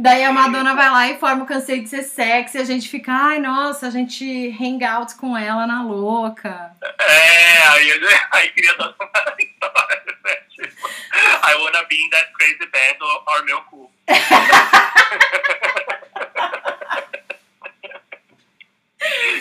[0.00, 2.88] Daí a Madonna vai lá e forma o Cansei de Ser Sexy, e a gente
[2.88, 6.70] fica, ai, nossa, a gente hang out com ela na louca.
[7.00, 7.90] É, aí,
[8.30, 10.38] aí queria dar uma história, né?
[10.60, 13.90] I wanna be in that crazy band or, or meu cu.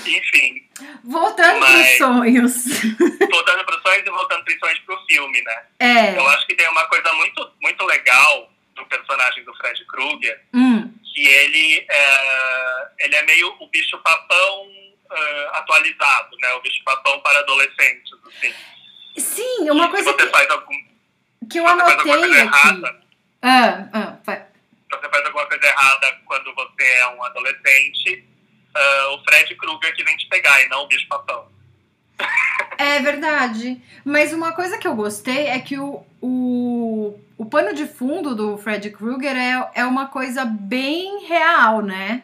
[0.06, 0.67] Enfim,
[1.03, 2.53] Voltando Mas- pros sonhos.
[3.32, 5.63] voltando para os sonhos e voltando principalmente pro filme, né?
[5.80, 6.17] É.
[6.17, 10.93] Eu acho que tem uma coisa muito, muito legal do personagem do Fred Krueger, Hum.
[11.13, 14.71] que ele é, ele é meio o bicho papão
[15.10, 16.53] ah, atualizado, né?
[16.53, 18.53] O bicho papão para adolescentes, assim.
[19.17, 20.75] Sim, uma E coisa se você que, faz algum,
[21.49, 22.83] que eu você anotei aqui.
[23.41, 24.45] Ah, ah, vai.
[24.91, 28.25] você faz alguma coisa errada quando você é um adolescente,
[28.75, 31.47] uh, o Fred Krueger que vem te pegar e não o bicho-papão.
[32.79, 33.81] É verdade.
[34.05, 38.55] Mas uma coisa que eu gostei é que o, o, o pano de fundo do
[38.55, 42.21] Fred Krueger é, é uma coisa bem real, né?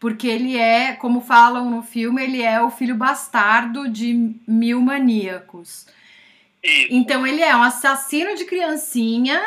[0.00, 5.86] Porque ele é, como falam no filme, ele é o filho bastardo de mil maníacos.
[6.64, 6.88] Isso.
[6.90, 9.40] Então ele é um assassino de criancinha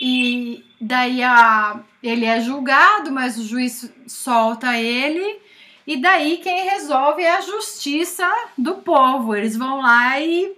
[0.00, 5.40] e daí a, ele é julgado, mas o juiz solta ele.
[5.86, 9.34] E daí quem resolve é a justiça do povo.
[9.34, 10.54] Eles vão lá e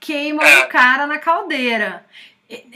[0.00, 0.64] queimam É.
[0.64, 2.06] o cara na caldeira.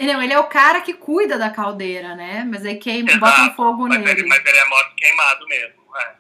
[0.01, 2.45] Não, ele é o cara que cuida da caldeira, né?
[2.51, 4.21] Mas aí queima, Exato, botam fogo mas nele.
[4.21, 5.75] ele, mas ele é morto queimado mesmo.
[6.01, 6.15] é.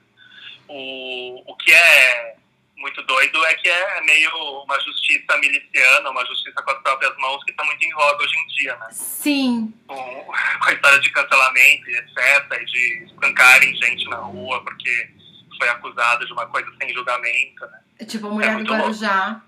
[0.68, 2.37] O, o que é
[2.79, 4.31] muito doido é que é meio
[4.62, 8.38] uma justiça miliciana, uma justiça com as próprias mãos que está muito em voga hoje
[8.38, 8.87] em dia, né?
[8.91, 12.62] Sim, Com, com a história de cancelamento e etc.
[12.62, 15.11] E de espancarem gente na rua porque
[15.59, 17.81] foi acusado de uma coisa sem julgamento, né?
[17.99, 18.85] é tipo a mulher do muito louco.
[18.85, 19.43] Guarujá.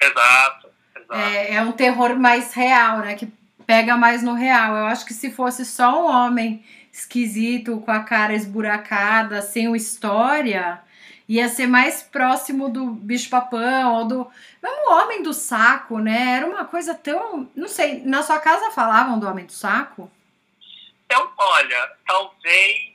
[0.00, 1.14] Exato, exato.
[1.14, 3.14] É, é um terror mais real, né?
[3.14, 3.26] Que
[3.66, 4.76] pega mais no real.
[4.76, 9.76] Eu acho que se fosse só um homem esquisito, com a cara esburacada, sem uma
[9.76, 10.80] história,
[11.28, 14.30] ia ser mais próximo do bicho-papão ou do.
[14.62, 16.36] Mesmo o homem do saco, né?
[16.36, 17.50] Era uma coisa tão.
[17.54, 20.10] Não sei, na sua casa falavam do homem do saco?
[21.06, 22.94] Então, olha, talvez.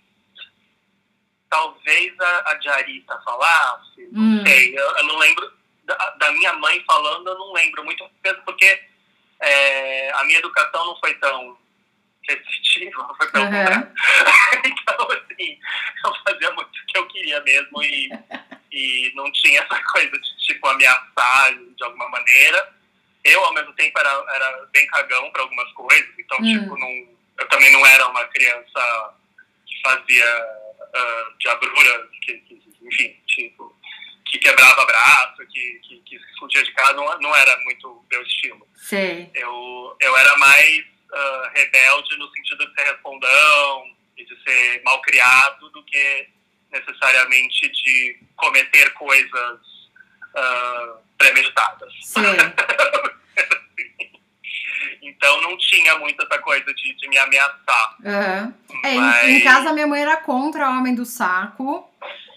[1.49, 4.37] Talvez a, a Jarita falasse, Hum.
[4.37, 5.51] não sei, eu, eu não lembro.
[5.83, 8.07] Da, da minha mãe falando, eu não lembro muito,
[8.45, 8.79] porque
[9.39, 11.57] é, a minha educação não foi tão
[12.35, 13.45] restritiva, não foi Aham.
[13.45, 13.91] contrário.
[14.65, 15.59] Então, assim,
[16.05, 18.09] eu fazia muito o que eu queria mesmo e,
[18.71, 22.73] e não tinha essa coisa de, tipo, ameaçar de alguma maneira.
[23.23, 26.43] Eu, ao mesmo tempo, era, era bem cagão para algumas coisas, então, Hum.
[26.43, 26.89] tipo, não,
[27.39, 29.13] eu também não era uma criança
[29.65, 30.45] que fazia
[30.81, 33.75] uh, diabruras, que, que, enfim, tipo,
[34.25, 38.67] que quebrava braço, que, que, que explodia de casa, não, não era muito meu estilo.
[38.75, 39.29] Sei.
[39.35, 43.83] Eu, eu era mais ah, rebelde no sentido de ser respondão
[44.17, 46.27] e de ser mal criado do que
[46.71, 49.59] necessariamente de cometer coisas
[50.35, 51.93] ah, premeditadas.
[55.01, 57.95] Então não tinha muito essa coisa de, de me ameaçar.
[58.05, 58.53] Aham.
[58.83, 59.27] É, em- mas...
[59.27, 61.89] em, casa minha mãe era contra o homem do saco.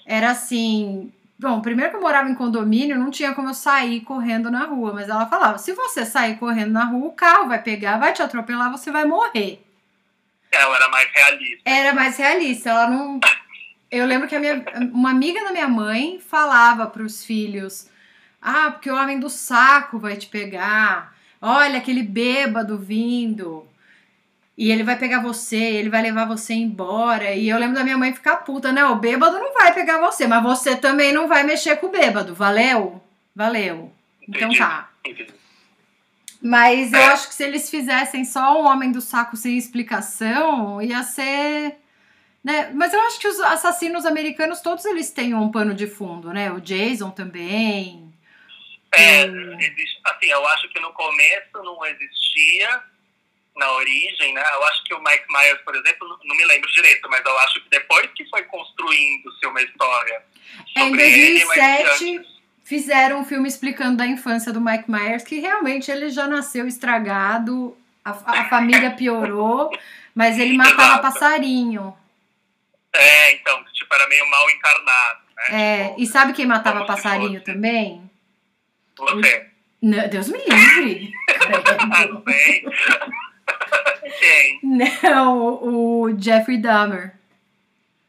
[0.07, 1.13] Era assim.
[1.43, 4.93] Bom, primeiro que eu morava em condomínio, não tinha como eu sair correndo na rua.
[4.93, 8.23] Mas ela falava: se você sair correndo na rua, o carro vai pegar, vai te
[8.23, 9.61] atropelar, você vai morrer.
[10.53, 11.63] Ela era mais realista.
[11.65, 12.71] Era mais realista.
[12.71, 13.19] Ela não.
[13.91, 17.91] Eu lembro que a minha, uma amiga da minha mãe falava para os filhos:
[18.41, 21.13] Ah, porque o homem do saco vai te pegar.
[21.41, 23.69] Olha aquele bêbado vindo.
[24.63, 27.35] E ele vai pegar você, ele vai levar você embora.
[27.35, 30.25] E eu lembro da minha mãe ficar puta: Não, o bêbado não vai pegar você,
[30.25, 32.33] mas você também não vai mexer com o bêbado.
[32.33, 33.03] Valeu?
[33.35, 33.93] Valeu.
[34.29, 34.89] Então tá.
[36.41, 37.07] Mas eu É.
[37.07, 41.77] acho que se eles fizessem só um homem do saco sem explicação, ia ser.
[42.45, 42.71] Né?
[42.73, 46.53] Mas eu acho que os assassinos americanos, todos eles têm um pano de fundo, né?
[46.53, 48.13] O Jason também.
[48.95, 52.81] É, existe, assim, eu acho que no começo não existia,
[53.57, 54.43] na origem, né?
[54.55, 57.63] Eu acho que o Mike Myers, por exemplo, não- me lembro direito, mas eu acho
[57.63, 60.23] que depois que foi construindo-se uma história
[60.77, 62.33] É, em sobre ele, mas que 2007 antes-
[62.65, 67.77] fizeram um filme explicando da infância do Mike Myers, que realmente ele já nasceu estragado,
[68.05, 68.11] a,
[68.41, 69.71] a família piorou,
[70.15, 71.03] mas ele matava Exato.
[71.03, 71.95] passarinho.
[72.95, 75.45] É, então, tipo, era meio mal encarnado, né?
[75.51, 77.45] É, Tipo, e sabe quem matava passarinho fosse.
[77.45, 78.11] também?
[78.99, 79.47] Você.
[79.83, 81.13] Não, Deus me livre!
[81.93, 82.65] Ah, não sei.
[84.19, 84.61] Quem?
[85.03, 87.15] Não, o Jeffrey Dahmer.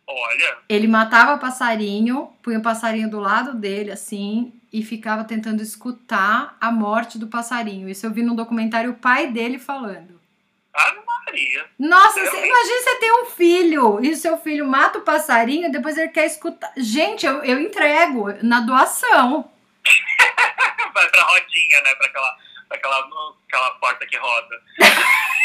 [0.07, 6.57] Olha, Ele matava passarinho, punha o passarinho do lado dele, assim, e ficava tentando escutar
[6.59, 7.89] a morte do passarinho.
[7.89, 10.19] Isso eu vi num documentário o pai dele falando.
[10.73, 11.65] Ave Maria.
[11.79, 15.71] Nossa, você, imagina você ter um filho e o seu filho mata o passarinho e
[15.71, 16.71] depois ele quer escutar.
[16.75, 19.49] Gente, eu, eu entrego na doação.
[20.93, 21.95] Vai pra rodinha, né?
[21.95, 24.61] Pra aquela, pra aquela, aquela porta que roda.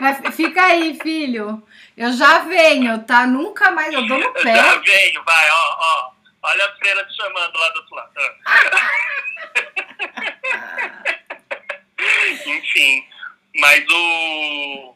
[0.00, 1.62] Vai- fica aí, filho.
[1.96, 3.26] Eu já venho, tá?
[3.26, 4.54] Nunca mais eu dou no Eu pé.
[4.54, 6.12] já venho, vai, ó, ó.
[6.42, 8.12] Olha a freira te chamando lá do outro lado.
[12.46, 13.04] Enfim,
[13.56, 14.94] mas o,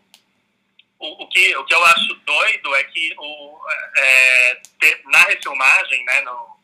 [0.98, 3.58] o, o, que, o que eu acho doido é que o,
[3.96, 6.56] é, te- na refilmagem, né, no,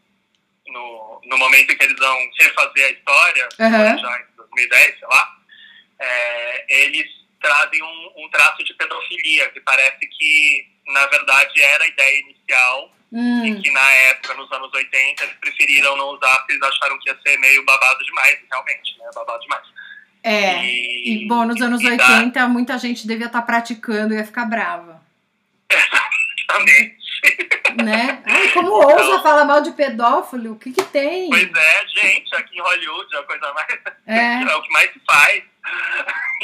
[0.69, 3.99] no, no momento em que eles vão refazer a história, Aham.
[3.99, 5.37] já em 2010, sei lá,
[5.99, 7.07] é, eles
[7.47, 12.93] trazem um, um traço de pedofilia, que parece que, na verdade, era a ideia inicial
[13.13, 16.99] Hum, E que na época, nos anos 80, eles preferiram não usar porque eles acharam
[16.99, 19.05] que ia ser meio babado demais, realmente, né?
[19.15, 19.63] Babado demais.
[20.25, 20.65] é.
[20.65, 24.25] E, E, bom, nos anos e dá- 80, muita gente devia estar praticando e ia
[24.27, 25.01] ficar brava.
[25.71, 26.97] Exatamente.
[27.85, 28.23] Né?
[28.27, 30.53] Ai, como ousa falar mal de pedófilo?
[30.55, 31.29] O que que tem?
[31.31, 33.79] Pois é, gente, aqui em Hollywood é a coisa mais.
[34.07, 34.43] É.
[34.51, 35.43] É o que mais se faz.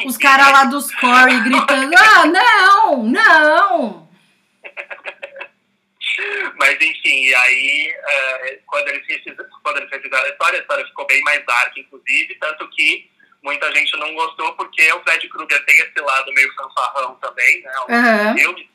[0.06, 4.08] Os caras lá dos Corey gritando: Ah, não, não.
[6.56, 10.86] Mas enfim, e aí é, quando, eles refizeram, quando eles refizeram a história, a história
[10.86, 13.10] ficou bem mais dark, inclusive, tanto que
[13.42, 17.72] muita gente não gostou porque o Fred Krueger tem esse lado meio fanfarrão também, né?
[17.88, 18.32] Aham.
[18.32, 18.70] do filme,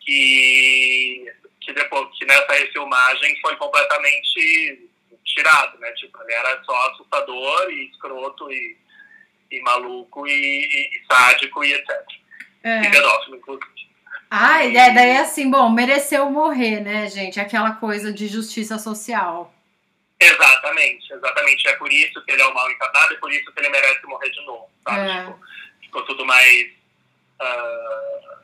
[0.00, 4.88] que, que depois que nessa refilmagem foi completamente
[5.24, 5.90] tirado, né?
[5.92, 8.76] Tipo, ele era só assustador e escroto e,
[9.52, 11.90] e maluco e, e, e sádico e etc.
[12.64, 12.90] E É.
[12.90, 13.72] pedófilo, inclusive.
[14.30, 17.38] Ai, é, daí assim, bom, mereceu morrer, né, gente?
[17.38, 19.52] Aquela coisa de justiça social.
[20.18, 21.68] Exatamente, exatamente.
[21.68, 24.06] É por isso que ele é o mal encarnado e por isso que ele merece
[24.06, 25.00] morrer de novo, sabe?
[25.10, 25.24] É.
[25.24, 25.38] Tipo,
[25.82, 26.70] ficou tudo mais.
[27.40, 28.38] ah,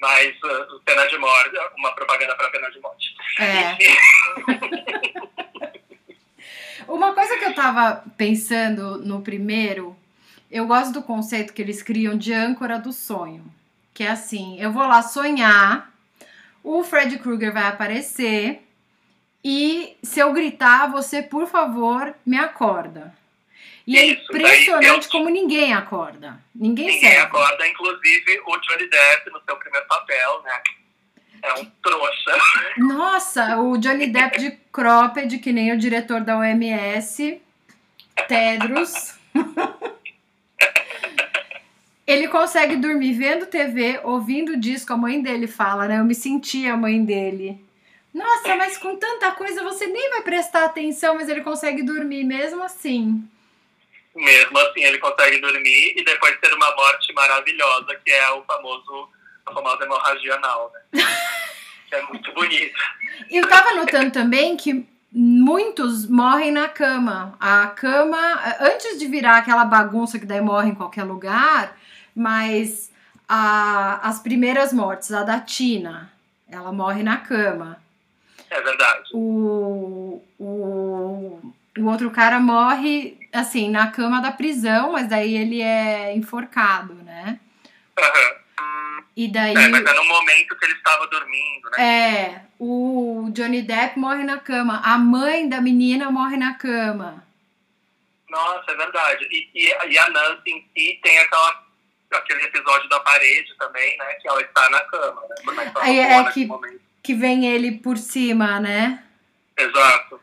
[0.00, 3.14] mais ah, pena de morte, uma propaganda para pena de morte.
[3.40, 3.76] É.
[6.86, 9.96] Uma coisa que eu tava pensando no primeiro,
[10.54, 13.44] eu gosto do conceito que eles criam de âncora do sonho.
[13.92, 15.92] Que é assim, eu vou lá sonhar,
[16.62, 18.62] o Fred Krueger vai aparecer
[19.44, 23.14] e se eu gritar, você, por favor, me acorda.
[23.86, 26.40] E é impressionante eu- como ninguém acorda.
[26.54, 27.18] Ninguém, ninguém serve.
[27.26, 30.60] acorda, inclusive o Johnny Depp no seu primeiro papel, né?
[31.42, 32.38] É um trouxa.
[32.78, 37.42] Nossa, o Johnny Depp de cropped, que nem o diretor da OMS,
[38.26, 39.18] Tedros.
[42.06, 44.92] Ele consegue dormir vendo TV, ouvindo disco.
[44.92, 46.00] A mãe dele fala, né?
[46.00, 47.64] Eu me senti a mãe dele.
[48.12, 52.62] Nossa, mas com tanta coisa você nem vai prestar atenção, mas ele consegue dormir mesmo
[52.62, 53.26] assim.
[54.14, 59.08] Mesmo assim, ele consegue dormir e depois ter uma morte maravilhosa, que é o famoso,
[59.44, 61.02] a famosa hemorragia anal, né?
[61.88, 62.78] que é muito bonito.
[63.28, 67.36] E eu tava notando também que muitos morrem na cama.
[67.40, 68.18] A cama,
[68.60, 71.76] antes de virar aquela bagunça que daí morre em qualquer lugar,
[72.14, 72.90] mas
[73.28, 76.12] a- as primeiras mortes, a da Tina,
[76.48, 77.82] ela morre na cama.
[78.50, 79.10] É verdade.
[79.12, 86.14] O, o, o outro cara morre, assim, na cama da prisão, mas daí ele é
[86.14, 87.40] enforcado, né?
[87.98, 88.34] Aham.
[89.16, 89.56] E daí.
[89.56, 91.84] É, mas é no momento que ele estava dormindo, né?
[91.84, 97.24] É, o Johnny Depp morre na cama, a mãe da menina morre na cama.
[98.28, 99.24] Nossa, é verdade.
[99.30, 101.62] E, e, e a Nancy em si tem aquela,
[102.16, 104.14] aquele episódio da parede também, né?
[104.14, 105.34] Que ela está na cama, né?
[105.44, 106.80] Por mais que ela Aí é que- momento.
[107.02, 109.04] Que vem ele por cima, né?
[109.56, 110.20] Exato.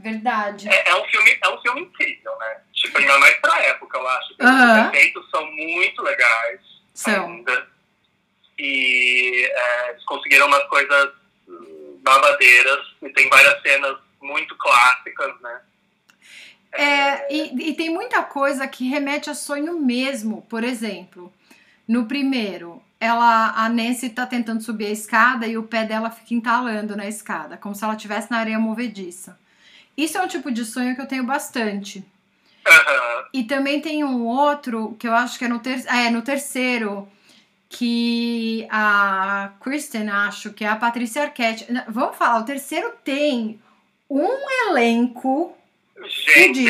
[0.00, 0.68] Verdade.
[0.68, 2.60] É, é um filme, é um filme incrível, né?
[2.72, 4.34] Tipo, ainda mais pra época, eu acho.
[4.36, 4.80] que Aham.
[4.82, 6.60] Os efeitos são muito legais.
[6.94, 7.26] São.
[7.26, 7.68] ainda.
[8.58, 11.10] E é, eles conseguiram umas coisas
[11.48, 12.80] hum, babadeiras.
[13.02, 15.60] E tem várias cenas muito clássicas, né?
[16.72, 20.42] É, e, e tem muita coisa que remete a sonho mesmo.
[20.48, 21.32] Por exemplo,
[21.86, 26.34] no primeiro, ela, a Nancy tá tentando subir a escada e o pé dela fica
[26.34, 29.38] entalando na escada, como se ela estivesse na areia movediça.
[29.96, 32.04] Isso é um tipo de sonho que eu tenho bastante.
[32.66, 33.24] Aham.
[33.32, 37.08] E também tem um outro que eu acho que é no, ter é, no terceiro,
[37.68, 41.66] que a Kristen, acho que é a Patrícia Arquette.
[41.88, 43.60] Vamos falar, o terceiro tem
[44.08, 44.28] um
[44.68, 45.56] elenco
[46.08, 46.64] Gente.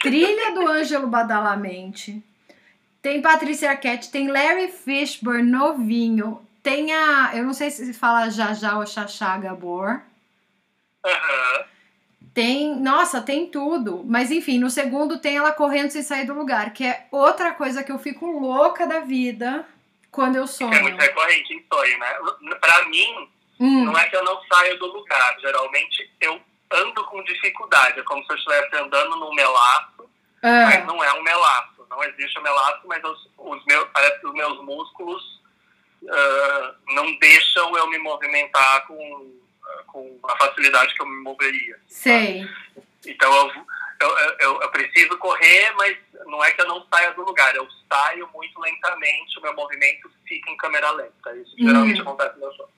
[0.00, 2.22] Trilha do Ângelo Badalamente.
[3.02, 6.40] Tem Patrícia Arquette, tem Larry Fishburne novinho.
[6.62, 7.30] Tem a.
[7.34, 10.00] Eu não sei se fala Jajá ou Xaxá Gabor.
[11.04, 11.64] aham.
[12.34, 12.76] Tem.
[12.78, 14.04] Nossa, tem tudo.
[14.06, 17.82] Mas enfim, no segundo tem ela correndo sem sair do lugar, que é outra coisa
[17.82, 19.66] que eu fico louca da vida
[20.12, 20.82] quando eu é sonho.
[20.82, 22.06] muito recorrente em sonho, né?
[22.60, 23.28] Pra mim,
[23.58, 25.36] Hum, não é que eu não saio do lugar.
[25.40, 26.40] Geralmente eu
[26.72, 28.00] ando com dificuldade.
[28.00, 30.08] É como se eu estivesse andando num melaço,
[30.42, 31.86] mas ah, não é um melaço.
[31.90, 35.40] Não existe um melaço, mas os, os meus, parece que os meus músculos
[36.08, 41.78] ah, não deixam eu me movimentar com, ah, com a facilidade que eu me moveria.
[41.88, 42.48] sei.
[43.06, 43.66] Então eu,
[44.02, 45.96] eu, eu, eu preciso correr, mas
[46.26, 47.54] não é que eu não saia do lugar.
[47.56, 51.34] Eu saio muito lentamente, o meu movimento fica em câmera lenta.
[51.36, 52.02] Isso geralmente Hum.
[52.02, 52.68] acontece no meu sonho.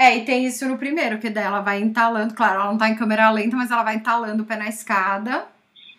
[0.00, 2.88] É, e tem isso no primeiro, que daí ela vai entalando, claro, ela não tá
[2.88, 5.44] em câmera lenta, mas ela vai entalando o pé na escada.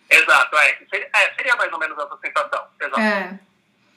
[0.08, 0.78] Exato, é.
[0.88, 2.64] Seria, é, seria mais ou menos essa sensação.
[2.80, 3.38] Exato, é,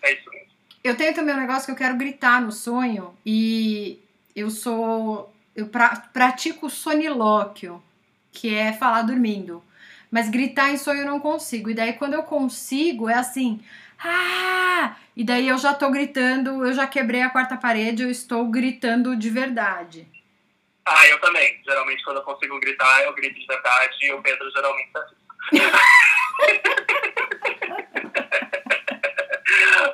[0.02, 0.14] É.
[0.14, 0.48] isso mesmo.
[0.84, 3.98] Eu tenho também um negócio que eu quero gritar no sonho, e
[4.36, 7.82] eu sou eu pra, pratico sonilóquio,
[8.30, 9.64] que é falar dormindo.
[10.12, 11.70] Mas gritar em sonho eu não consigo.
[11.70, 13.64] E daí quando eu consigo, é assim,
[14.04, 14.96] ah!
[15.16, 19.16] E daí eu já tô gritando, eu já quebrei a quarta parede, eu estou gritando
[19.16, 20.08] de verdade.
[20.86, 21.62] Ah, eu também.
[21.64, 25.16] Geralmente quando eu consigo gritar, eu grito de verdade e o Pedro geralmente tá assim.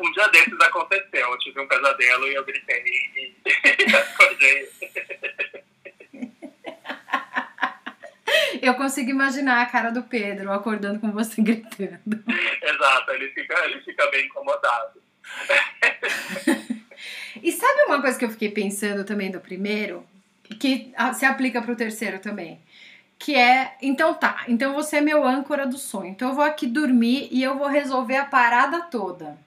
[0.01, 1.32] um dia desses aconteceu.
[1.32, 4.70] Eu tive um pesadelo e eu gritei e, e acordei.
[8.62, 12.24] Eu consigo imaginar a cara do Pedro acordando com você gritando.
[12.62, 15.02] Exato, ele fica, ele fica bem incomodado.
[17.41, 20.06] e sabe uma coisa que eu fiquei pensando também do primeiro?
[20.60, 22.60] Que se aplica para o terceiro também.
[23.18, 26.12] Que é, então tá, então você é meu âncora do sonho.
[26.12, 29.38] Então eu vou aqui dormir e eu vou resolver a parada toda.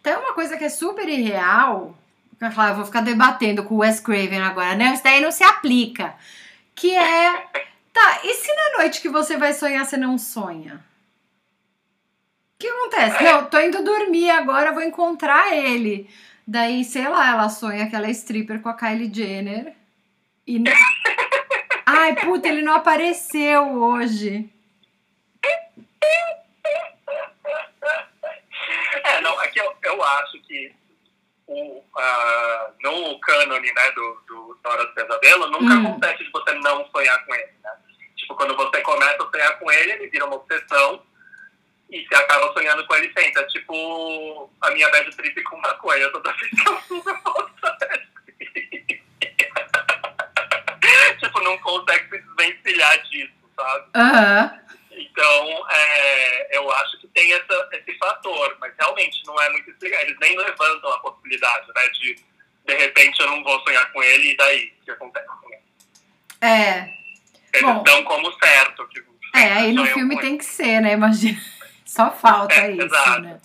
[0.00, 1.96] Então é uma coisa que é super irreal.
[2.40, 4.94] Eu vou ficar debatendo com o Wes Craven agora, né?
[4.94, 6.14] Isso daí não se aplica.
[6.74, 7.46] Que é
[7.98, 10.76] Tá, e se na noite que você vai sonhar você não sonha?
[12.54, 13.24] O que acontece?
[13.24, 16.08] Não, tô indo dormir agora, vou encontrar ele.
[16.46, 19.74] Daí, sei lá, ela sonha que ela é stripper com a Kylie Jenner.
[20.46, 20.62] E.
[21.84, 24.48] Ai, puta, ele não apareceu hoje.
[29.02, 30.72] É, não, aqui é eu, eu acho que
[31.48, 35.86] o, uh, no cânone né, do, do Hora do Pesadelo, nunca hum.
[35.88, 37.47] acontece de você não sonhar com ele.
[38.38, 41.02] Quando você começa a sonhar com ele, ele vira uma obsessão
[41.90, 43.42] e você acaba sonhando com ele sempre.
[43.42, 46.08] É tipo a minha bad trip com maconha.
[46.12, 47.18] Toda vez que eu fumo, eu
[51.18, 53.86] Tipo, não consegue se desvencilhar disso, sabe?
[53.96, 54.60] Uhum.
[54.92, 60.04] Então, é, eu acho que tem essa, esse fator, mas realmente não é muito explicado.
[60.04, 62.28] Eles nem levantam a possibilidade, né, de
[62.66, 65.26] de repente eu não vou sonhar com ele e daí o que acontece?
[66.42, 66.97] É,
[67.60, 68.86] Bom, dão como certo.
[68.88, 69.02] Que
[69.34, 70.92] é, aí no filme tem que ser, né?
[70.92, 71.40] Imagina.
[71.84, 73.40] Só falta é, isso, exato, né?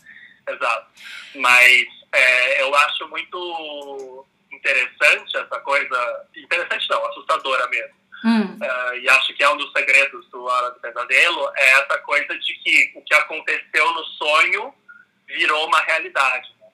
[0.48, 0.88] Exato.
[1.36, 6.28] Mas é, eu acho muito interessante essa coisa.
[6.36, 8.04] Interessante não, assustadora mesmo.
[8.26, 8.44] Hum.
[8.56, 12.40] Uh, e acho que é um dos segredos do Hora do Pesadelo, é essa coisa
[12.40, 14.74] de que o que aconteceu no sonho
[15.28, 16.50] virou uma realidade.
[16.62, 16.68] Né?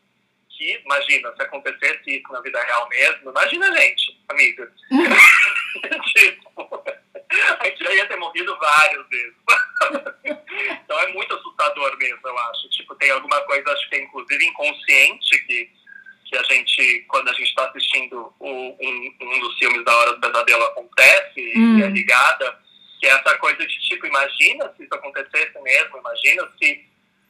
[0.50, 4.70] Que, imagina, se acontecesse isso na vida real mesmo, imagina a gente, amigas.
[6.14, 6.84] tipo,
[7.60, 9.36] a gente já ia ter morrido várias vezes.
[10.84, 12.70] então é muito assustador mesmo, eu acho.
[12.70, 15.70] Tipo, tem alguma coisa, acho que é inclusive inconsciente, que,
[16.26, 20.14] que a gente, quando a gente está assistindo o, um, um dos filmes da Hora
[20.14, 21.80] do Pesadelo acontece hum.
[21.80, 22.60] e é ligada,
[23.00, 26.86] que é essa coisa de tipo, imagina se isso acontecesse mesmo, imagina se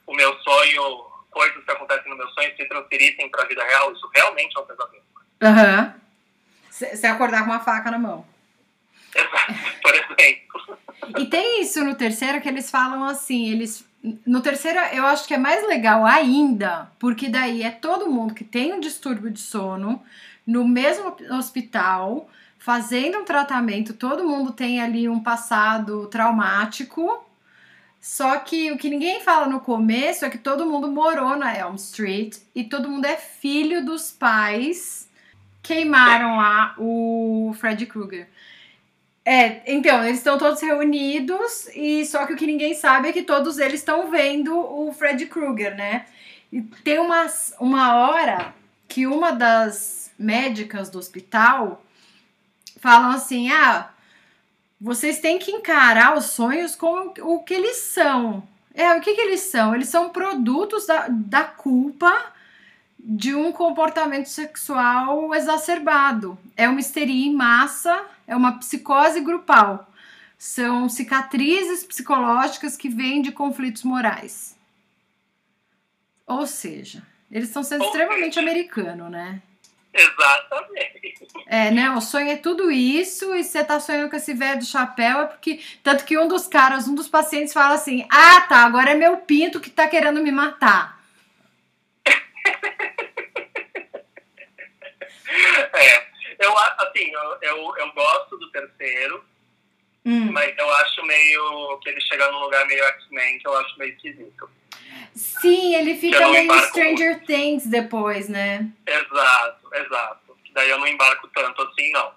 [0.07, 3.91] o meu sonho, coisas que acontecem no meu sonho se transferissem para a vida real,
[3.91, 5.03] isso realmente é um pesadelo.
[5.41, 5.81] Aham.
[5.81, 5.99] Uhum.
[6.71, 8.25] Você acordar com uma faca na mão.
[9.81, 10.77] por exemplo.
[11.17, 13.87] E tem isso no terceiro que eles falam assim, eles
[14.25, 18.43] no terceiro eu acho que é mais legal ainda, porque daí é todo mundo que
[18.43, 20.01] tem um distúrbio de sono
[20.45, 27.23] no mesmo hospital, fazendo um tratamento, todo mundo tem ali um passado traumático.
[28.01, 31.75] Só que o que ninguém fala no começo é que todo mundo morou na Elm
[31.75, 35.09] Street e todo mundo é filho dos pais
[35.61, 38.27] queimaram lá o Freddy Krueger.
[39.25, 43.21] É, então, eles estão todos reunidos e só que o que ninguém sabe é que
[43.21, 46.05] todos eles estão vendo o Freddy Krueger, né?
[46.51, 47.27] E tem uma,
[47.59, 48.53] uma hora
[48.87, 51.83] que uma das médicas do hospital
[52.79, 53.89] falam assim: ah,
[54.81, 58.43] vocês têm que encarar os sonhos com o que eles são.
[58.73, 59.75] É, o que, que eles são?
[59.75, 62.33] Eles são produtos da, da culpa
[62.97, 66.37] de um comportamento sexual exacerbado.
[66.55, 69.91] É uma histeria em massa, é uma psicose grupal.
[70.37, 74.55] São cicatrizes psicológicas que vêm de conflitos morais.
[76.25, 79.41] Ou seja, eles estão sendo extremamente americano, né?
[79.91, 81.27] Exatamente.
[81.47, 81.89] É, né?
[81.89, 85.25] O sonho é tudo isso e você tá sonhando com esse velho do chapéu é
[85.25, 85.59] porque.
[85.83, 89.17] Tanto que um dos caras, um dos pacientes fala assim: Ah, tá, agora é meu
[89.17, 90.99] pinto que tá querendo me matar.
[95.71, 96.08] É,
[96.39, 99.23] eu, assim, eu, eu, eu gosto do terceiro,
[100.05, 100.31] hum.
[100.31, 103.93] mas eu acho meio que ele chega num lugar meio X-Men que eu acho meio
[103.93, 104.49] esquisito.
[105.13, 107.25] Sim, ele fica meio Stranger muito.
[107.25, 108.69] Things depois, né?
[108.87, 110.37] Exato, exato.
[110.53, 112.11] Daí eu não embarco tanto assim, não.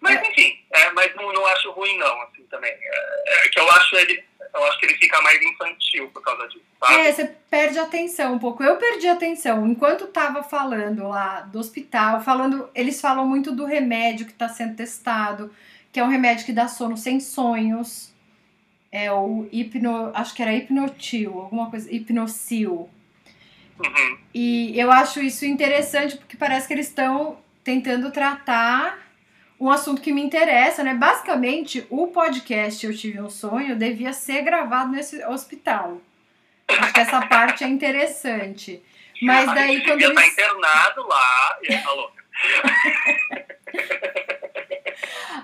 [0.00, 0.30] Mas é.
[0.30, 2.72] enfim, é, mas não, não acho ruim não, assim, também.
[2.72, 6.22] É, é, que eu acho ele, eu eu acho que ele fica mais infantil por
[6.22, 6.94] causa disso, sabe?
[6.94, 8.62] É, você perde a atenção um pouco.
[8.62, 9.66] Eu perdi a atenção.
[9.66, 14.76] Enquanto tava falando lá do hospital, falando, eles falam muito do remédio que tá sendo
[14.76, 15.50] testado,
[15.92, 18.12] que é um remédio que dá sono sem sonhos.
[18.90, 22.90] É o hipno, acho que era hipnotil, alguma coisa, hipnocil.
[23.78, 24.18] Uhum.
[24.34, 29.01] E eu acho isso interessante porque parece que eles estão tentando tratar
[29.62, 30.92] um assunto que me interessa, né?
[30.92, 36.00] Basicamente, o podcast Eu Tive um Sonho devia ser gravado nesse hospital.
[36.66, 38.82] Acho que essa parte é interessante.
[39.22, 40.32] Mas A daí quando estar eles...
[40.32, 42.24] internado lá e tá louca.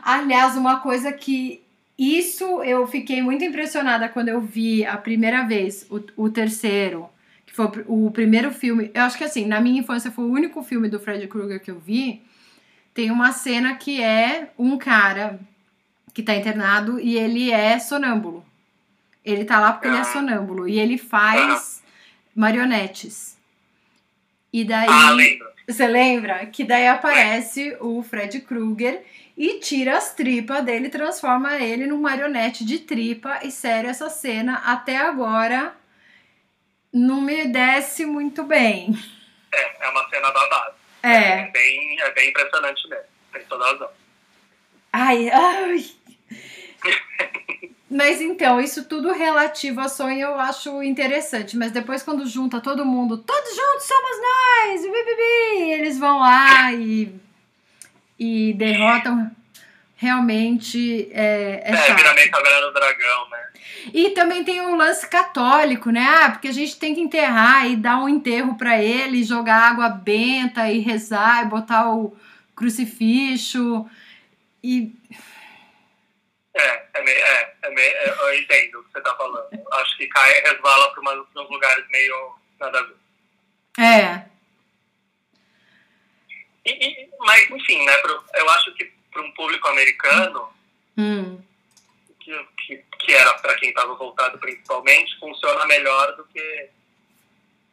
[0.02, 1.62] Aliás, uma coisa que
[1.96, 7.08] isso eu fiquei muito impressionada quando eu vi a primeira vez, o, o terceiro,
[7.46, 8.90] que foi o primeiro filme.
[8.92, 11.70] Eu acho que assim, na minha infância foi o único filme do Freddy Krueger que
[11.70, 12.26] eu vi.
[12.98, 15.38] Tem uma cena que é um cara
[16.12, 18.44] que tá internado e ele é sonâmbulo.
[19.24, 20.04] Ele tá lá porque ele é Ah.
[20.04, 21.80] sonâmbulo e ele faz
[22.34, 23.38] marionetes.
[24.52, 24.88] E daí.
[24.90, 25.46] Ah, lembro.
[25.68, 26.44] Você lembra?
[26.46, 29.04] Que daí aparece o Fred Krueger
[29.36, 33.38] e tira as tripas dele, transforma ele num marionete de tripa.
[33.44, 35.72] E sério, essa cena até agora
[36.92, 38.92] não me desce muito bem.
[39.54, 40.77] É, é uma cena babada.
[41.08, 41.50] É.
[41.50, 43.04] bem, é bem impressionante mesmo.
[43.32, 43.90] Tem toda razão.
[44.92, 45.84] Ai, ai.
[47.90, 51.56] Mas então, isso tudo relativo a sonho eu acho interessante.
[51.56, 54.82] Mas depois, quando junta todo mundo, todos juntos somos nós!
[54.82, 57.14] bi, bi, bi, Eles vão lá e,
[58.18, 59.30] e derrotam.
[60.00, 61.96] Realmente é, é É, chato.
[61.96, 63.48] vira meio caverna do dragão, né?
[63.92, 66.06] E também tem o lance católico, né?
[66.08, 69.88] Ah, porque a gente tem que enterrar e dar um enterro pra ele, jogar água
[69.88, 72.16] benta e rezar e botar o
[72.54, 73.90] crucifixo.
[74.62, 74.92] E
[76.54, 79.48] É, é meio, é, é meio, é, eu entendo o que você tá falando.
[79.72, 82.96] Acho que cai, resvala para uns lugares meio nada a ver.
[83.80, 84.24] é,
[86.64, 87.92] E, e- mas, enfim, né,
[88.36, 90.48] eu acho que para um público americano,
[90.96, 91.40] hum,
[92.20, 96.70] que, que, que era para quem estava voltado principalmente, funciona melhor do que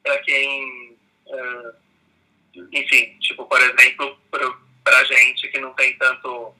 [0.03, 1.73] para quem, eh,
[2.71, 4.17] enfim, tipo, por exemplo,
[4.83, 6.53] para gente que não tem tanto,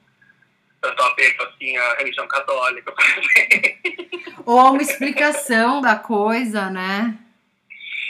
[0.80, 4.42] tanto apego assim à religião católica, por exemplo.
[4.44, 7.16] ou uma explicação da coisa, né?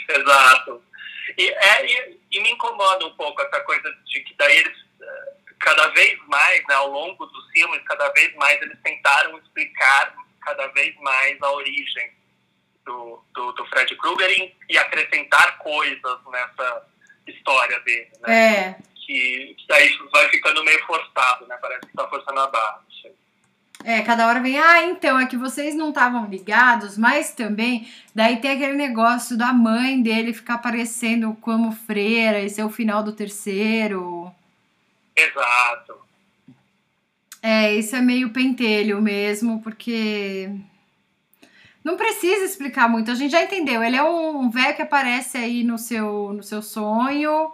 [0.09, 0.81] Exato.
[1.37, 4.77] E, é, e, e me incomoda um pouco essa coisa de que daí eles,
[5.67, 10.65] cada vez mais, né, ao longo dos filmes, cada vez mais eles tentaram explicar cada
[10.67, 12.09] vez mais a origem
[12.85, 16.87] do, do, do Fred Krueger e, e acrescentar coisas nessa
[17.27, 18.33] história dele, né?
[18.33, 21.57] É, Que, que daí vai ficando meio forçado, né?
[21.61, 22.81] Parece que tá forçando a barra.
[23.01, 23.13] sei.
[23.83, 28.37] é, cada hora vem, ah, então, é que vocês não estavam ligados, mas também, daí
[28.37, 33.11] tem aquele negócio da mãe dele ficar aparecendo como freira, esse é o final do
[33.11, 34.33] terceiro.
[35.17, 35.97] Exato.
[37.41, 40.49] É, isso é meio pentelho mesmo, porque
[41.83, 43.09] não precisa explicar muito.
[43.09, 43.83] A gente já entendeu.
[43.83, 47.51] Ele é um velho que aparece aí no seu, no seu sonho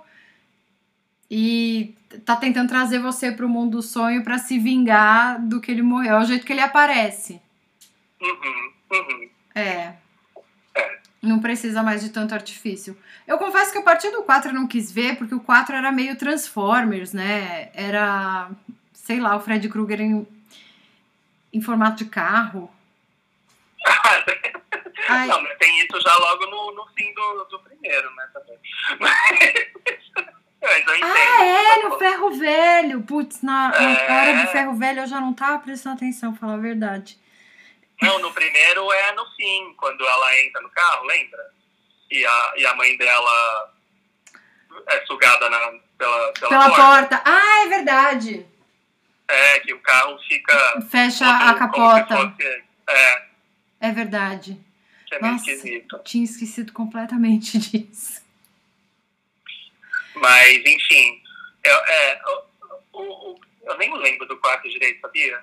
[1.30, 1.96] e
[2.26, 6.16] tá tentando trazer você pro mundo do sonho pra se vingar do que ele morreu.
[6.16, 7.42] É o jeito que ele aparece.
[8.22, 9.30] Uhum, uhum.
[9.56, 9.94] É.
[11.24, 12.98] Não precisa mais de tanto artifício.
[13.26, 15.90] Eu confesso que a partir do 4 eu não quis ver, porque o 4 era
[15.92, 17.70] meio Transformers, né?
[17.74, 18.52] Era,
[18.94, 20.28] sei lá, o Fred Krueger em,
[21.54, 22.70] em formato de carro.
[25.10, 28.28] Ai, Não, mas tem isso já logo no, no fim do, do primeiro, né?
[28.34, 28.58] Também.
[30.64, 33.02] Mas, ah, é, no Ferro Velho.
[33.02, 34.12] Putz, na, na É.
[34.32, 37.18] hora do Ferro Velho eu já não tava prestando atenção, falar a verdade.
[38.02, 41.54] Não, no primeiro é no fim, quando ela entra no carro, lembra?
[42.12, 43.74] E a, e a mãe dela
[44.90, 45.60] é sugada na,
[45.98, 46.82] pela, pela, Pela porta.
[47.18, 47.24] porta.
[47.26, 48.46] Ah, é verdade.
[49.28, 50.82] É, que o carro fica.
[50.90, 52.16] Fecha a capota.
[52.18, 53.26] fosse- é,
[53.80, 54.60] É verdade.
[55.08, 56.02] que é meio Nossa, esquisito.
[56.04, 58.22] tinha esquecido completamente disso.
[60.16, 61.22] Mas, enfim,
[61.64, 62.22] eu, é,
[62.94, 65.42] o- o- eu nem lembro do quarto direito, sabia?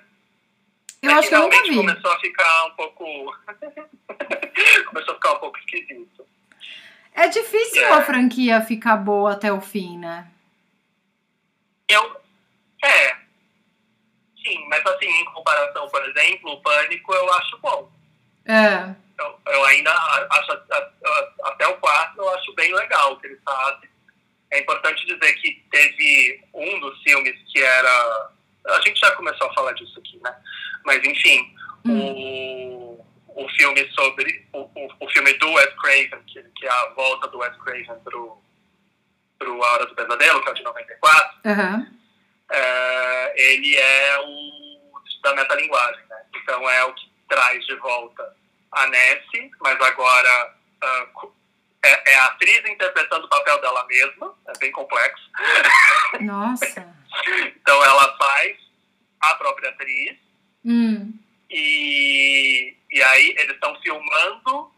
[1.01, 1.75] Eu É acho que eu nunca vi.
[1.75, 3.05] começou a ficar um pouco.
[4.87, 6.25] começou a ficar um pouco esquisito.
[7.13, 7.91] É difícil É.
[7.91, 10.29] a franquia ficar boa até o fim, né?
[11.87, 12.21] Eu.
[12.83, 13.15] É.
[14.43, 17.91] Sim, mas assim, em comparação, por exemplo, o Pânico eu acho bom.
[18.45, 18.95] É.
[19.19, 20.51] Eu, eu ainda acho,
[21.43, 23.89] até o quarto, eu acho bem legal o que eles fazem.
[24.51, 28.29] É importante dizer que teve um dos filmes que era.
[28.67, 30.35] A gente já começou a falar disso aqui, né?
[30.85, 32.11] Mas enfim, Hum.
[33.35, 36.89] o, o filme sobre o, o, o filme do Wes Craven, que, que é a
[36.89, 38.39] volta do Wes Craven pro,
[39.39, 41.87] pro A Hora do Pesadelo, que é o de 94, Aham.
[42.51, 46.23] é, ele é o da metalinguagem, né?
[46.35, 48.35] Então é o que traz de volta
[48.71, 50.55] a Nessie, mas agora
[51.13, 51.35] co-
[51.83, 55.29] é, é a atriz interpretando o papel dela mesma, é bem complexo.
[56.21, 56.87] Nossa.
[57.55, 58.57] Então ela faz
[59.21, 60.17] a própria atriz
[60.63, 61.13] Hum.
[61.49, 64.71] e, e aí eles estão filmando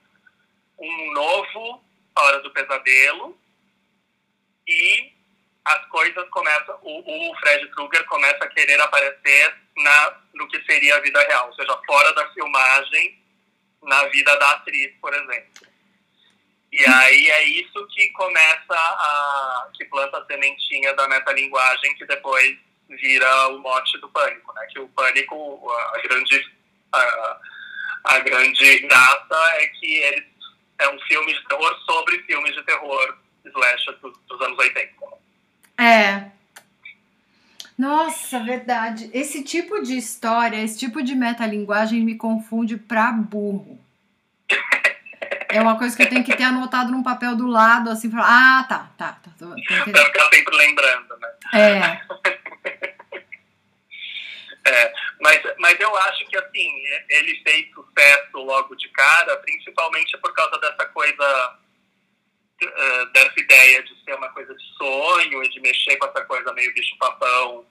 [0.80, 1.84] um novo
[2.16, 3.38] Hora do Pesadelo
[4.68, 5.12] e
[5.66, 10.96] as coisas começam, o, o Fred Krueger começa a querer aparecer na, no que seria
[10.96, 13.20] a vida real, ou seja, fora da filmagem,
[13.82, 15.68] na vida da atriz, por exemplo.
[16.72, 19.70] E aí é isso que começa a.
[19.76, 22.58] que planta a sementinha da metalinguagem que depois
[22.98, 24.66] vira o mote do pânico, né?
[24.72, 26.52] Que o pânico, a grande,
[26.92, 27.40] a,
[28.06, 30.28] a grande graça é que ele
[30.80, 34.92] é um filme de terror sobre filmes de terror slasher dos, dos anos 80.
[35.78, 36.32] É.
[37.78, 39.10] Nossa, verdade.
[39.14, 43.80] Esse tipo de história, esse tipo de metalinguagem me confunde pra burro.
[45.50, 48.24] É uma coisa que eu tenho que ter anotado num papel do lado, assim, pra
[48.24, 49.32] falar, ah, tá, tá, tá.
[49.38, 49.92] Tô, tô.
[49.92, 51.30] Pra ficar sempre lembrando, né?
[51.54, 52.02] É.
[55.22, 56.70] Mas, mas eu acho que, assim,
[57.16, 61.58] ele fez sucesso logo de cara, principalmente por causa dessa coisa,
[62.62, 66.54] eh, dessa ideia de ser uma coisa de sonho e de mexer com essa coisa
[66.54, 67.66] meio bicho-papão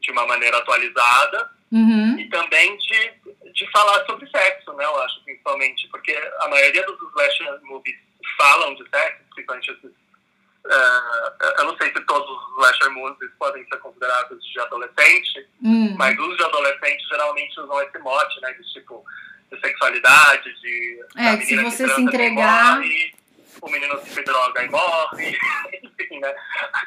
[0.00, 1.50] de uma maneira atualizada.
[1.70, 2.18] Uhum.
[2.18, 3.12] E também de,
[3.52, 4.84] de falar sobre sexo, né?
[4.84, 7.96] Eu acho, principalmente, porque a maioria dos slasher movies
[8.38, 9.90] falam de sexo, principalmente esses.
[10.70, 15.94] eh, eu não sei se todos os slasher movies podem ser considerados de adolescente, Hum.
[15.98, 18.52] mas os de adolescente geralmente usam esse mote, né?
[18.54, 19.04] De tipo,
[19.52, 21.04] de sexualidade, de.
[21.58, 23.14] Menina você se entregar- Morre,
[23.62, 25.38] o menino se droga e morre.
[25.82, 26.34] Enfim, né?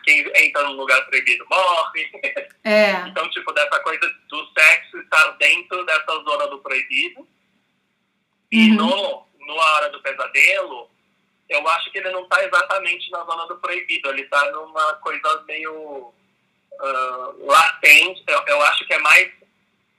[0.03, 2.09] Quem entra num lugar proibido morre.
[2.63, 2.91] É.
[3.11, 7.27] Então, tipo, dessa coisa do sexo estar dentro dessa zona do proibido.
[8.51, 8.75] E Uhum.
[8.75, 10.89] no, no A Hora do Pesadelo,
[11.49, 14.09] eu acho que ele não está exatamente na zona do proibido.
[14.09, 16.13] Ele está numa coisa meio
[16.79, 18.23] ah, latente.
[18.27, 19.31] Eu, eu acho que é mais.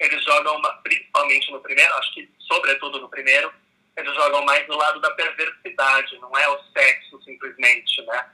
[0.01, 3.53] Eles jogam, uma- principalmente no primeiro, acho que sobretudo no primeiro,
[3.97, 8.25] eles jogam mais do lado da perversidade, não é o sexo simplesmente, né?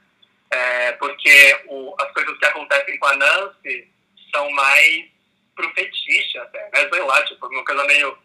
[0.51, 3.87] É, porque o, as coisas que acontecem com a Nancy
[4.31, 5.05] são mais
[5.55, 6.89] pro fetiche até, né?
[6.89, 8.17] Sei lá, tipo, uma coisa meio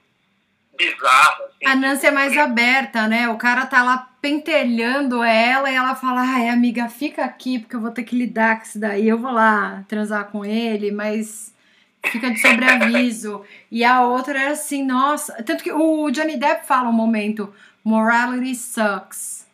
[0.76, 1.66] bizarra, assim.
[1.66, 3.28] A Nancy é mais aberta, né?
[3.28, 7.80] O cara tá lá pentelhando ela e ela fala: ai, amiga, fica aqui porque eu
[7.80, 9.08] vou ter que lidar com isso daí.
[9.08, 11.53] Eu vou lá transar com ele, mas
[12.10, 13.44] fica de sobreaviso.
[13.70, 15.42] e a outra é assim: nossa.
[15.42, 19.46] Tanto que o Johnny Depp fala um momento: morality sucks.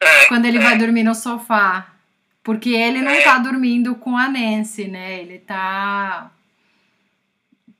[0.00, 1.88] É, Quando ele é, vai dormir no sofá.
[2.42, 3.22] Porque ele não É.
[3.22, 5.20] tá dormindo com a Nancy, né?
[5.20, 6.30] Ele tá.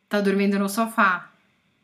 [0.08, 1.28] Tá dormindo no sofá.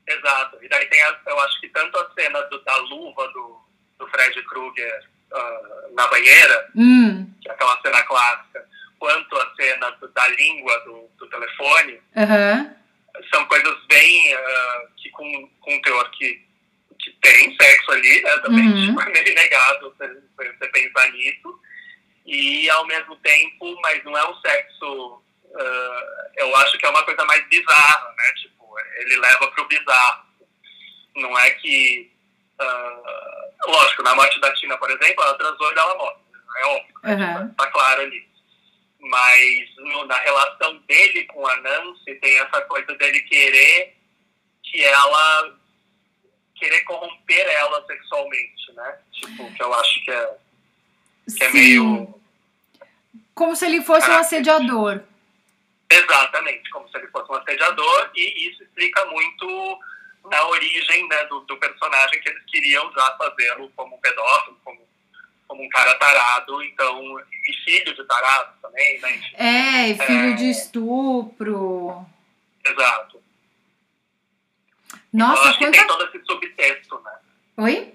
[0.06, 0.58] Exato.
[0.62, 3.58] E daí tem, a, eu acho que tanto a cena do- da luva do,
[3.98, 5.60] do Fred Krueger ah,
[5.94, 7.26] na banheira, Hum.
[7.40, 8.67] que é aquela cena clássica,
[8.98, 12.74] quanto a cena da língua do, do telefone, Aham.
[13.32, 16.44] são coisas bem ah, que com, com um teor que,
[16.98, 18.38] que tem sexo ali, né?
[18.38, 18.86] Também Uhum.
[18.86, 21.60] tipo, é meio negado você, você pensar nisso.
[22.26, 25.22] E ao mesmo tempo, mas não é um sexo.
[25.54, 28.32] ah, eu acho que é uma coisa mais bizarra, né?
[28.42, 30.26] Tipo, ele leva pro bizarro.
[31.16, 32.12] Não é que.
[32.58, 36.16] ah, lógico, na morte da Tina, por exemplo, ela transou e ela morre.
[36.56, 37.12] É óbvio, né?
[37.14, 37.54] Aham.
[37.56, 38.27] tá claro ali.
[39.00, 43.96] Mas no- na relação dele com a Nancy, tem essa coisa dele querer
[44.62, 45.56] que ela.
[46.56, 48.98] querer corromper ela sexualmente, né?
[49.12, 50.36] Tipo, que eu acho que é,
[51.36, 52.20] que é meio.
[53.32, 54.18] Como se ele fosse um Ah.
[54.20, 55.00] assediador.
[55.88, 59.78] Exatamente, como se ele fosse um assediador, e isso explica muito
[60.28, 64.80] na origem né, do, do personagem que eles queriam já fazê-lo como pedófilo, como,
[65.48, 69.20] como um cara tarado, então, e filho de tarado também, né?
[69.34, 70.34] É, e filho É.
[70.34, 72.04] de estupro.
[72.64, 73.22] Exato.
[75.12, 75.86] Nossa, acho que tem quanta.
[75.88, 77.12] todo esse subtexto, né?
[77.56, 77.94] Oi?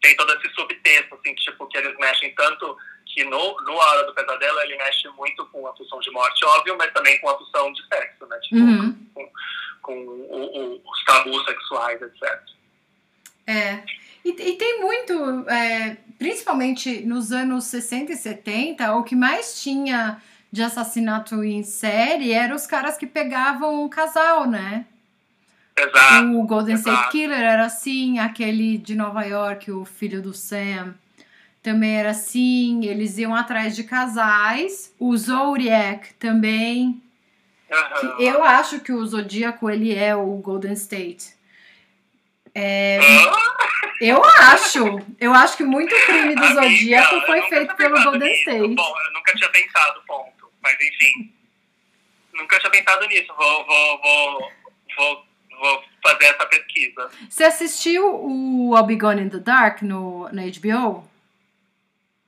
[0.00, 4.14] Tem todo esse subtexto, assim, tipo, que eles mexem tanto que no, no Hora do
[4.14, 7.72] Pesadelo ele mexe muito com a pulsão de morte, óbvio, mas também com a pulsão
[7.72, 8.38] de sexo, né?
[8.38, 9.06] Tipo, Uhum.
[9.82, 12.40] com o- o- os tabus sexuais, etc.
[13.50, 13.82] É.
[14.24, 20.20] E, e tem muito, é, principalmente nos anos 60 e 70, o que mais tinha
[20.52, 24.84] de assassinato em série eram os caras que pegavam um casal, né?
[25.78, 26.38] Exato.
[26.38, 27.12] O Golden State exato.
[27.12, 30.94] Killer era assim, aquele de Nova York, o filho do Sam,
[31.62, 32.84] também era assim.
[32.84, 34.92] Eles iam atrás de casais.
[34.98, 37.02] O Zodiac também.
[38.00, 41.34] Que eu acho que o Zodíaco ele é o Golden State.
[42.56, 43.50] Hã?
[44.00, 44.98] Eu acho.
[45.18, 48.50] Eu acho que muito crime do Amiga, Zodíaco foi feito pelo Golden nisso.
[48.50, 48.74] State.
[48.74, 50.50] Bom, eu nunca tinha pensado, ponto.
[50.62, 51.32] Mas enfim.
[52.32, 53.32] nunca tinha pensado nisso.
[53.36, 54.52] Vou, vou, vou,
[54.96, 55.26] vou,
[55.60, 57.10] vou fazer essa pesquisa.
[57.28, 61.06] Você assistiu o I'll Be Gone in the Dark no, na HBO?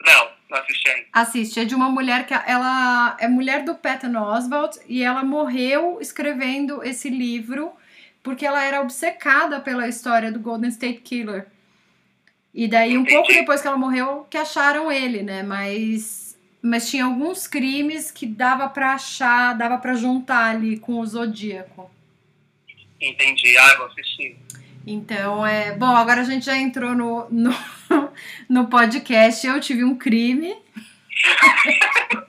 [0.05, 1.07] Não, não assisti ainda.
[1.13, 5.99] Assiste, é de uma mulher que ela é mulher do Patton Oswalt e ela morreu
[6.03, 7.73] escrevendo esse livro
[8.23, 11.47] porque ela era obcecada pela história do Golden State Killer.
[12.55, 15.43] E daí, um pouco depois que ela morreu, que acharam ele, né?
[15.43, 21.07] Mas, mas tinha alguns crimes que dava pra achar, dava pra juntar ali com o
[21.07, 21.91] Zodíaco.
[23.01, 23.57] Entendi.
[23.57, 24.37] Ah, vou assistir.
[24.87, 25.73] Então, é.
[25.73, 27.55] Bom, agora a gente já entrou no, no,
[28.49, 29.47] no podcast.
[29.47, 30.55] Eu tive um crime.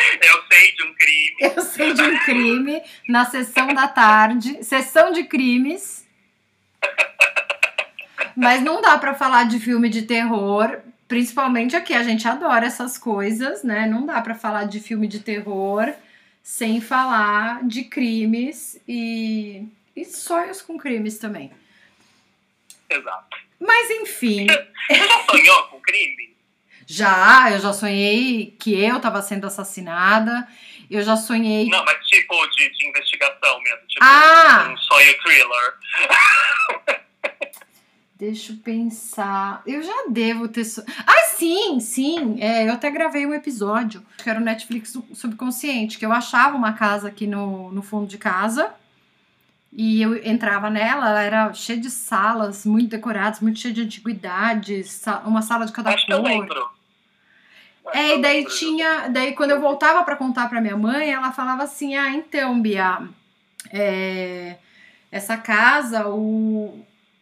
[0.22, 1.36] Eu sei de um crime.
[1.40, 6.06] Eu sei de um crime na sessão da tarde, sessão de crimes.
[8.36, 10.78] Mas não dá pra falar de filme de terror,
[11.08, 13.86] principalmente aqui a gente adora essas coisas, né?
[13.86, 15.92] Não dá pra falar de filme de terror
[16.42, 21.52] sem falar de crimes e, e sonhos com crimes também.
[22.88, 23.36] Exato.
[23.60, 26.29] Mas enfim, Você já sonhou com crime?
[26.92, 30.46] Já, eu já sonhei que eu tava sendo assassinada.
[30.90, 33.78] Eu já sonhei Não, mas tipo de, de investigação mesmo.
[33.86, 34.68] Tipo Ah!
[34.72, 35.74] um sonho thriller.
[38.18, 39.62] Deixa eu pensar.
[39.66, 40.64] Eu já devo ter.
[40.64, 40.82] So...
[41.06, 42.36] Ah, sim, sim.
[42.40, 46.72] É, eu até gravei um episódio, que era o Netflix Subconsciente, que eu achava uma
[46.74, 48.74] casa aqui no, no fundo de casa.
[49.72, 55.02] E eu entrava nela, ela era cheia de salas, muito decoradas, muito cheia de antiguidades,
[55.24, 56.28] uma sala de cada Acho que eu cor.
[56.28, 56.68] lembro.
[57.92, 59.08] É, e daí tinha.
[59.08, 63.00] Daí quando eu voltava pra contar pra minha mãe, ela falava assim: ah, então, Bia,
[63.72, 64.56] é,
[65.10, 66.78] essa casa o,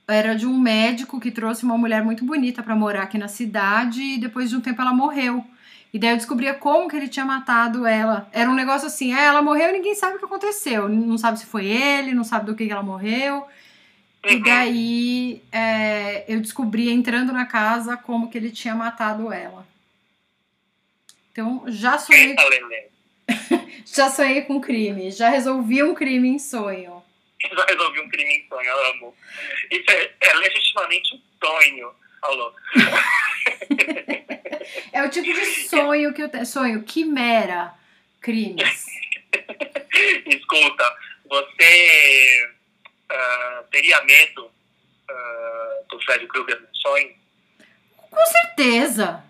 [0.06, 4.00] era de um médico que trouxe uma mulher muito bonita pra morar aqui na cidade
[4.02, 5.44] e depois de um tempo ela morreu.
[5.92, 8.28] E daí eu descobria como que ele tinha matado ela.
[8.30, 10.86] Era um negócio assim, ah, ela morreu e ninguém sabe o que aconteceu.
[10.88, 13.46] Não sabe se foi ele, não sabe do que que ela morreu.
[14.28, 14.42] E Uhum.
[14.42, 19.66] daí é, eu descobri entrando na casa como que ele tinha matado ela.
[21.38, 22.34] Então já sonhei,
[23.86, 27.00] já sonhei com crime, já resolvi um crime em sonho.
[27.40, 29.16] Já resolvi um crime em sonho, amo.
[29.70, 31.94] Isso é, é legitimamente um sonho.
[32.22, 32.52] Alô.
[34.92, 36.44] É o tipo de sonho que eu tenho.
[36.44, 37.72] Sonho, quimera,
[38.20, 38.84] crimes.
[40.26, 42.50] Escuta, você
[43.08, 44.50] ah, teria medo
[45.08, 47.14] ah, do Freddy Krueger no sonho?
[48.10, 49.24] Com certeza.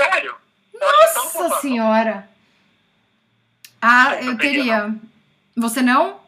[0.00, 0.43] Sério?
[0.80, 2.28] Nossa senhora.
[3.80, 4.94] Ah, Eu teria.
[5.56, 6.20] Você não?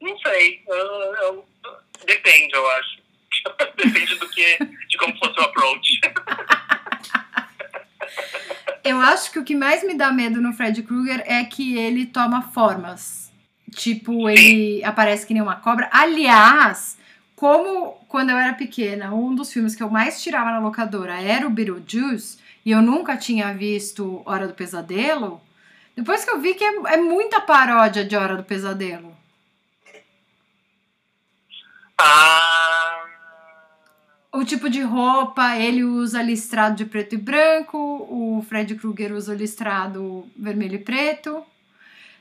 [0.00, 0.62] Não sei.
[0.66, 1.44] eu- eu-
[2.06, 3.02] depende, eu acho.
[3.76, 6.00] depende do que, de como fosse o approach.
[8.84, 12.04] Eu acho que o que mais me dá medo no Fred Krueger é que ele
[12.04, 13.30] toma formas.
[13.70, 15.88] Tipo, ele aparece que nem uma cobra.
[15.92, 16.98] Aliás,
[17.36, 21.46] como quando eu era pequena, um dos filmes que eu mais tirava na locadora era
[21.46, 25.40] o Beetlejuice, e eu nunca tinha visto Hora do Pesadelo,
[25.96, 29.16] depois que eu vi que é, é muita paródia de Hora do Pesadelo.
[31.98, 33.02] Ah,
[34.34, 39.34] O tipo de roupa, ele usa listrado de preto e branco, o Fred Krueger usa
[39.34, 41.44] listrado vermelho e preto.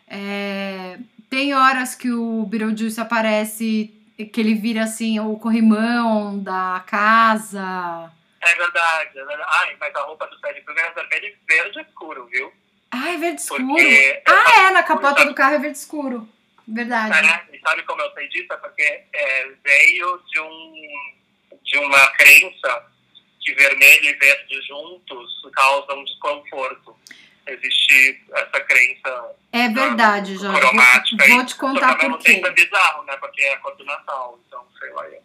[0.05, 3.93] É, tem horas que o Beetlejuice aparece,
[4.33, 8.11] que ele vira assim o corrimão da casa.
[8.41, 9.49] É verdade, é verdade.
[9.61, 12.51] Ai, mas a roupa do Freddy Krueger é vermelho e verde escuro, viu?
[12.91, 13.65] Ah, é verde escuro.
[13.67, 16.27] Porque- Ah, é, na capota do carro é verde escuro.
[16.67, 17.13] Verdade.
[17.27, 18.51] É, e sabe como eu sei disso?
[18.53, 18.81] É porque
[19.13, 20.73] é, veio de, um,
[21.63, 22.85] de uma crença
[23.41, 26.95] que vermelho e verde juntos causam desconforto.
[27.47, 30.59] Existe essa crença É verdade, Jorge.
[30.61, 31.25] cromática.
[31.27, 32.39] Vou, vou te contar por quê.
[32.45, 33.17] é bizarro, né?
[33.17, 35.07] Porque é a cor do Natal, então sei lá.
[35.09, 35.21] eu.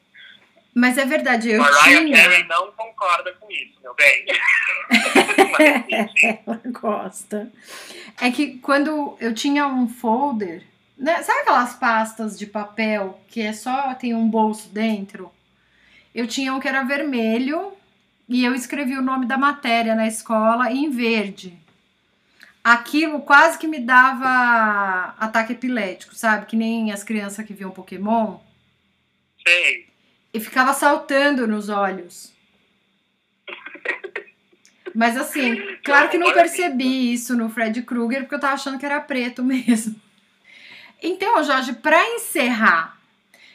[0.78, 2.22] Mas é verdade, eu Mariah tinha.
[2.22, 4.26] Carey não concorda com isso, meu bem.
[5.50, 6.12] Mas,
[6.46, 7.50] Ela gosta.
[8.20, 10.62] É que quando eu tinha um folder,
[10.98, 15.32] né, sabe aquelas pastas de papel que é só tem um bolso dentro?
[16.14, 17.72] Eu tinha um que era vermelho
[18.28, 21.58] e eu escrevi o nome da matéria na escola em verde.
[22.62, 26.44] aquilo quase que me dava ataque epilético, sabe?
[26.44, 28.40] Que nem as crianças que viam Pokémon.
[29.46, 29.95] Sei.
[30.36, 32.30] E ficava saltando nos olhos.
[34.94, 38.84] Mas assim, claro que não percebi isso no Fred Krueger, porque eu tava achando que
[38.84, 39.98] era preto mesmo.
[41.02, 42.98] Então, Jorge, para encerrar,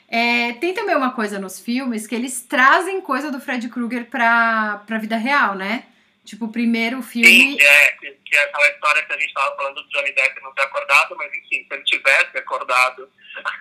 [0.07, 4.81] é, tem também uma coisa nos filmes que eles trazem coisa do Fred Krueger pra,
[4.87, 5.83] pra vida real, né?
[6.25, 7.27] Tipo, o primeiro filme.
[7.27, 10.53] Sim, é, que, é aquela história que a gente tava falando do Johnny Depp não
[10.55, 13.07] ter acordado, mas enfim, se ele tivesse acordado,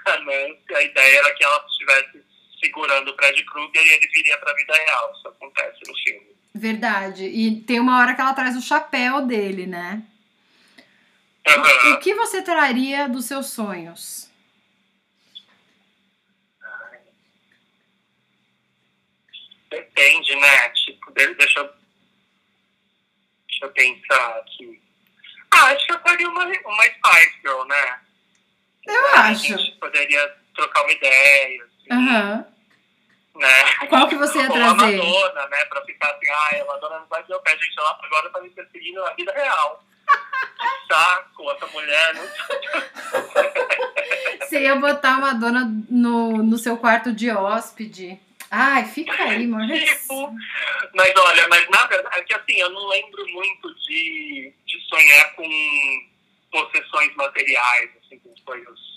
[0.06, 2.29] a Nancy, a ideia era que ela estivesse
[2.60, 5.12] segurando o Fred Krueger e ele viria pra vida real.
[5.16, 6.30] Isso acontece no filme.
[6.54, 7.24] Verdade.
[7.24, 10.02] E tem uma hora que ela traz o chapéu dele, né?
[11.46, 11.96] O Aham.
[12.00, 14.30] que você traria dos seus sonhos?
[19.70, 20.68] Depende, né?
[20.70, 21.72] Tipo, de- deixa eu.
[23.48, 24.82] Deixa eu pensar aqui.
[25.52, 28.00] Ah, acho que eu faria uma, uma Spice Girl, né?
[28.86, 29.44] Eu A acho.
[29.46, 32.46] gente poderia trocar uma ideia, Aham.
[33.34, 33.64] né?
[33.88, 34.96] Qual que você ia Ou a trazer?
[34.96, 35.64] Madonna, né?
[35.64, 38.40] Pra ficar assim, ai, a Madonna não vai ver o pé, gente, ela agora tá
[38.40, 39.84] me perseguindo na vida real.
[40.06, 42.22] Que saco, essa mulher, não
[44.40, 48.18] Você ia botar uma dona no, no seu quarto de hóspede.
[48.50, 49.66] Ai, fica aí, amor.
[49.66, 50.34] Tipo,
[50.94, 55.32] mas olha, mas na verdade, é que assim, eu não lembro muito de, de sonhar
[55.34, 55.48] com
[56.50, 58.89] possessões materiais, assim, com coisas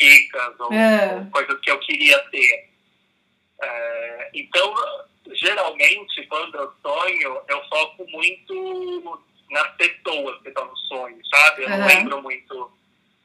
[0.00, 1.26] ricas ou, É.
[1.32, 2.68] coisas que eu queria ter.
[3.60, 4.74] É, então,
[5.32, 11.62] geralmente, quando eu sonho, eu foco muito nas pessoas que estão no sonho, sabe?
[11.64, 12.70] Eu não lembro muito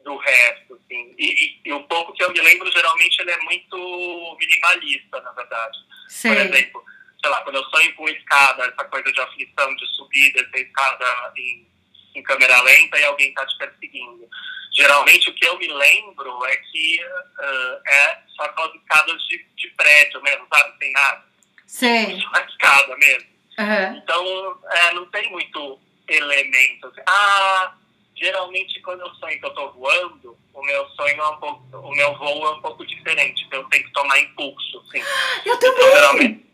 [0.03, 1.13] do resto, assim.
[1.17, 5.31] E, e, e o pouco que eu me lembro, geralmente, ele é muito minimalista, na
[5.31, 5.77] verdade.
[6.03, 6.31] Por Sei.
[6.31, 6.83] exemplo,
[7.21, 11.05] sei lá, quando eu sonho com escada, essa coisa de aflição, de subir, descer escada
[11.37, 11.67] em,
[12.15, 14.27] em câmera lenta e alguém tá te perseguindo.
[14.73, 16.99] Geralmente o que eu me lembro é que
[17.39, 20.77] ah, é só aquelas escadas de, de prédio mesmo, sabe?
[20.79, 21.23] Sem nada.
[21.67, 22.19] Sei.
[22.21, 23.29] Só escada mesmo.
[23.59, 24.01] Aham.
[24.03, 26.87] Então, é, não tem muito elemento.
[26.87, 27.01] assim.
[27.07, 27.73] Ah,
[28.15, 31.91] geralmente quando eu sonho que eu tô voando, o meu sonho é um pouco, o
[31.91, 33.43] meu voo é um pouco diferente.
[33.45, 35.03] Então eu tenho que tomar impulso, assim.
[35.45, 35.91] Eu Então, também.
[35.91, 36.52] geralmente.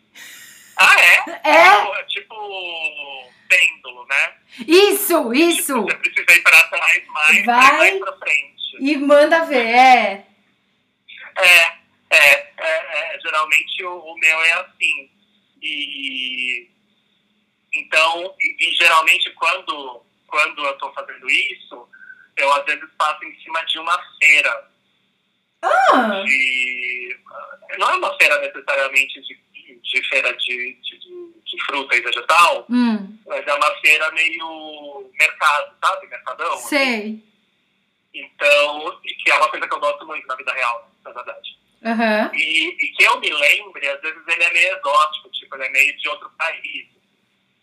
[0.79, 1.49] Ah, é?
[1.49, 4.33] É, É tipo pêndulo, né?
[4.67, 5.85] isso, isso.
[5.85, 7.77] Tipo, você precisa ir pra trás mais, Vai.
[7.77, 8.77] mais pra frente.
[8.79, 10.25] E manda ver, é.
[11.37, 11.59] É,
[12.11, 15.09] é, é, é, geralmente o, o meu é assim.
[15.61, 16.69] E
[17.73, 21.87] então, e, e geralmente quando, quando eu tô fazendo isso,
[22.37, 24.69] eu às vezes passo em cima de uma feira.
[25.61, 27.19] Ah, De,
[27.77, 29.35] não é uma feira necessariamente de,
[29.75, 35.75] de, feira de, de, de- fruta e vegetal, hum, mas é uma feira meio mercado,
[35.83, 36.07] sabe?
[36.07, 36.57] Mercadão.
[36.57, 37.23] sei.
[38.13, 41.57] Então, e que é uma coisa que eu gosto muito na vida real, na verdade.
[41.85, 42.31] Aham.
[42.33, 45.69] E, e que eu me lembre, às vezes ele é meio exótico, tipo, ele é
[45.69, 46.87] meio de outro país.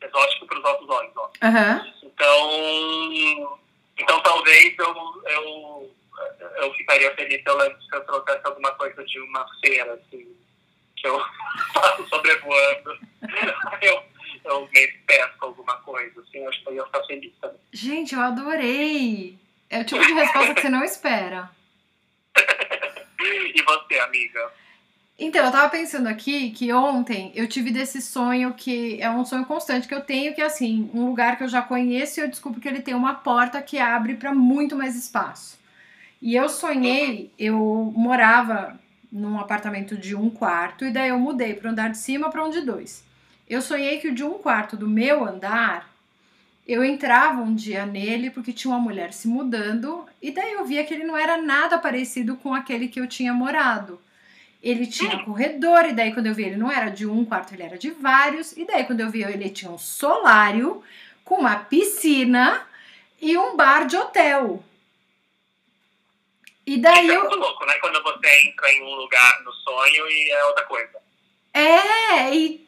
[0.00, 1.30] Exótico para os outros olhos, ó.
[1.42, 1.92] Aham.
[2.02, 3.59] Então,
[3.98, 5.94] então talvez eu, eu,
[6.59, 10.36] eu ficaria feliz se eu, lembro- se eu trouxesse alguma coisa de uma feira, assim,
[11.07, 11.20] eu
[11.74, 12.98] passo sobrevoando.
[13.82, 14.02] eu,
[14.44, 17.59] eu meio que pesco alguma coisa, assim, eu acho que eu ia ficar feliz também.
[17.72, 19.38] Gente, eu adorei.
[19.68, 21.50] É o tipo de resposta que você não espera.
[23.18, 24.52] E você, amiga?
[25.18, 29.46] Então, eu tava pensando aqui que ontem eu tive desse sonho que é um sonho
[29.46, 32.28] constante que eu tenho, que é assim, um lugar que eu já conheço e eu
[32.28, 35.59] descubro que ele tem uma porta que abre para muito mais espaço.
[36.20, 37.57] E eu sonhei, eu
[37.96, 38.78] morava
[39.17, 42.51] num apartamento de um quarto e daí eu mudei para andar de cima para um
[42.51, 43.03] de dois.
[43.49, 45.89] Eu sonhei que o de um quarto do meu andar,
[46.67, 50.85] eu entrava um dia nele porque tinha uma mulher se mudando e daí eu via
[50.85, 54.01] que ele não era nada parecido com aquele que eu tinha morado.
[54.62, 57.62] Ele tinha corredor, e daí quando eu vi ele não era de um quarto, ele
[57.62, 58.53] era de vários.
[58.57, 60.83] E daí quando eu vi ele tinha um solário
[61.25, 62.62] com uma piscina
[63.21, 64.62] e um bar de hotel.
[66.67, 67.21] E daí é eu.
[67.21, 67.75] muito louco, né?
[67.75, 70.99] Quando você entra em um lugar no sonho e é outra coisa.
[71.55, 72.67] É, e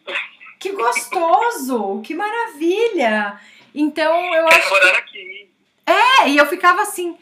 [0.59, 2.01] que gostoso!
[2.03, 3.39] Que maravilha!
[3.75, 4.71] Então eu É acho.
[4.71, 5.51] morar aqui.
[5.85, 7.17] É, e eu ficava assim.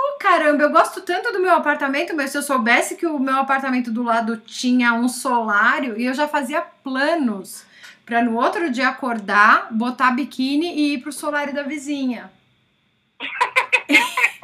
[0.00, 3.36] Oh, caramba, eu gosto tanto do meu apartamento, mas se eu soubesse que o meu
[3.38, 7.64] apartamento do lado tinha um solário, e eu já fazia planos
[8.06, 12.30] para no outro dia acordar, botar biquíni e ir pro solário da vizinha.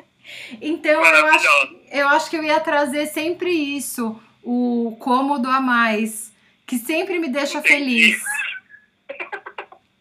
[0.60, 6.32] então eu acho, eu acho que eu ia trazer sempre isso, o cômodo a mais,
[6.66, 8.20] que sempre me deixa feliz.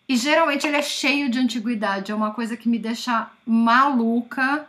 [0.08, 4.68] E geralmente ele é cheio de antiguidade, é uma coisa que me deixa maluca.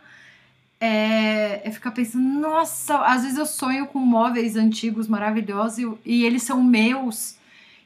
[0.79, 6.25] É, é ficar pensando, nossa, às vezes eu sonho com móveis antigos maravilhosos e, e
[6.25, 7.37] eles são meus.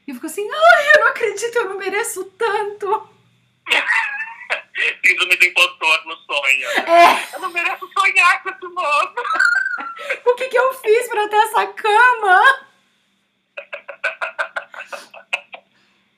[0.06, 3.08] E eu fico assim, ai, eu não acredito, eu não mereço tanto.
[5.04, 6.68] Síndrome do impostor no sonho.
[6.86, 7.34] É.
[7.34, 9.14] Eu não mereço sonhar com esse moço.
[10.24, 12.66] O que, que eu fiz pra ter essa cama?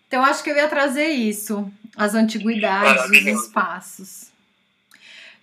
[0.06, 4.32] Então acho que eu ia trazer isso, as antiguidades, os espaços.